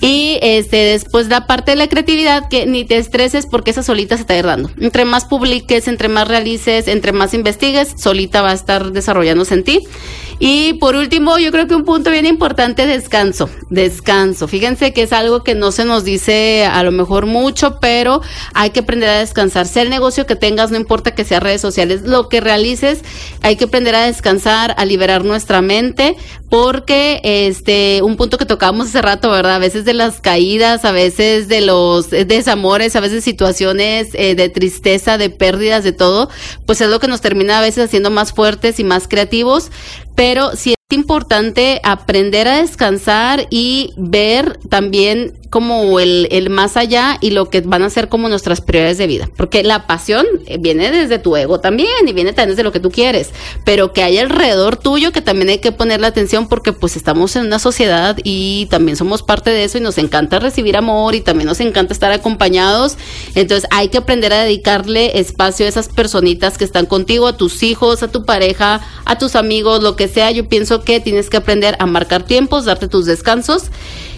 [0.00, 4.16] Y este después la parte de la creatividad que ni te estreses porque esa solita
[4.16, 4.34] se está.
[4.80, 9.64] Entre más publiques, entre más realices, entre más investigues, solita va a estar desarrollándose en
[9.64, 9.80] ti.
[10.46, 13.48] Y por último, yo creo que un punto bien importante, descanso.
[13.70, 14.46] Descanso.
[14.46, 18.20] Fíjense que es algo que no se nos dice a lo mejor mucho, pero
[18.52, 19.66] hay que aprender a descansar.
[19.66, 23.00] Sea el negocio que tengas, no importa que sea redes sociales, lo que realices,
[23.40, 26.14] hay que aprender a descansar, a liberar nuestra mente,
[26.50, 29.54] porque este, un punto que tocábamos hace rato, ¿verdad?
[29.54, 34.50] A veces de las caídas, a veces de los desamores, a veces situaciones eh, de
[34.50, 36.28] tristeza, de pérdidas, de todo,
[36.66, 39.70] pues es lo que nos termina a veces haciendo más fuertes y más creativos
[40.14, 47.16] pero sí es importante aprender a descansar y ver también como el, el más allá
[47.20, 49.30] y lo que van a ser como nuestras prioridades de vida.
[49.36, 52.80] Porque la pasión eh, viene desde tu ego también y viene también desde lo que
[52.80, 53.30] tú quieres,
[53.64, 57.46] pero que hay alrededor tuyo que también hay que ponerle atención porque pues estamos en
[57.46, 61.46] una sociedad y también somos parte de eso y nos encanta recibir amor y también
[61.46, 62.96] nos encanta estar acompañados.
[63.36, 67.62] Entonces hay que aprender a dedicarle espacio a esas personitas que están contigo, a tus
[67.62, 70.32] hijos, a tu pareja, a tus amigos, lo que sea.
[70.32, 73.70] Yo pienso que tienes que aprender a marcar tiempos, darte tus descansos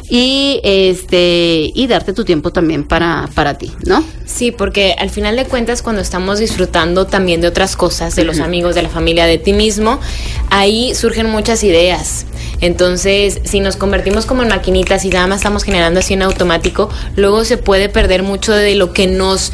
[0.08, 4.04] y este y darte tu tiempo también para, para ti, ¿no?
[4.24, 8.40] Sí, porque al final de cuentas cuando estamos disfrutando también de otras cosas, de los
[8.40, 10.00] amigos, de la familia, de ti mismo,
[10.50, 12.26] ahí surgen muchas ideas.
[12.60, 16.88] Entonces, si nos convertimos como en maquinitas y nada más estamos generando así en automático,
[17.16, 19.52] luego se puede perder mucho de lo que nos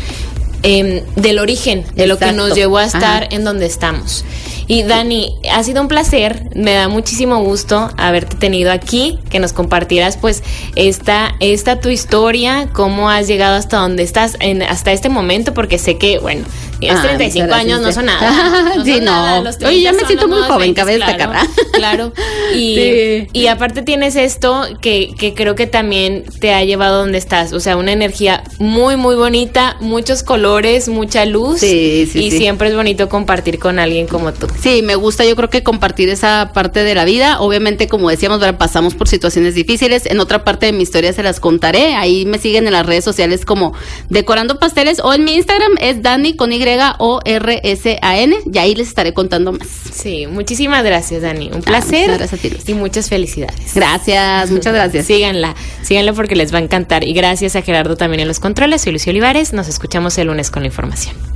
[0.63, 4.25] eh, del origen, de lo que nos llevó a estar en donde estamos.
[4.67, 9.53] Y Dani, ha sido un placer, me da muchísimo gusto haberte tenido aquí, que nos
[9.53, 10.43] compartieras pues
[10.77, 15.79] esta, esta tu historia, cómo has llegado hasta donde estás en, hasta este momento, porque
[15.79, 16.45] sé que, bueno,
[16.83, 18.75] tienes 35 años, no son nada.
[18.85, 19.41] sí, no.
[19.67, 21.47] Oye, ya me siento muy joven, cabe destacar.
[21.73, 22.13] Claro.
[22.55, 27.53] Y, y aparte tienes esto que, que creo que también te ha llevado donde estás,
[27.53, 31.61] o sea, una energía muy, muy bonita, muchos colores, mucha luz.
[31.61, 34.47] Sí, sí, y siempre es bonito compartir con alguien como tú.
[34.61, 37.41] Sí, me gusta yo creo que compartir esa parte de la vida.
[37.41, 40.07] Obviamente, como decíamos, pasamos por situaciones difíciles.
[40.07, 41.95] En otra parte de mi historia se las contaré.
[41.95, 43.73] Ahí me siguen en las redes sociales como
[44.09, 46.59] Decorando Pasteles o en mi Instagram es Dani con Y
[46.99, 49.67] o R S A N y ahí les estaré contando más.
[49.93, 51.49] Sí, muchísimas gracias, Dani.
[51.49, 52.09] Un ah, placer.
[52.09, 52.51] gracias a ti.
[52.67, 53.75] Y muchas felicidades.
[53.75, 55.07] Gracias, muchas gracias.
[55.13, 57.05] síganla, síganla porque les va a encantar.
[57.05, 58.83] Y gracias a Gerardo también en los controles.
[58.83, 59.53] Soy Lucio Olivares.
[59.53, 61.32] Nos escuchamos el lunes con la información.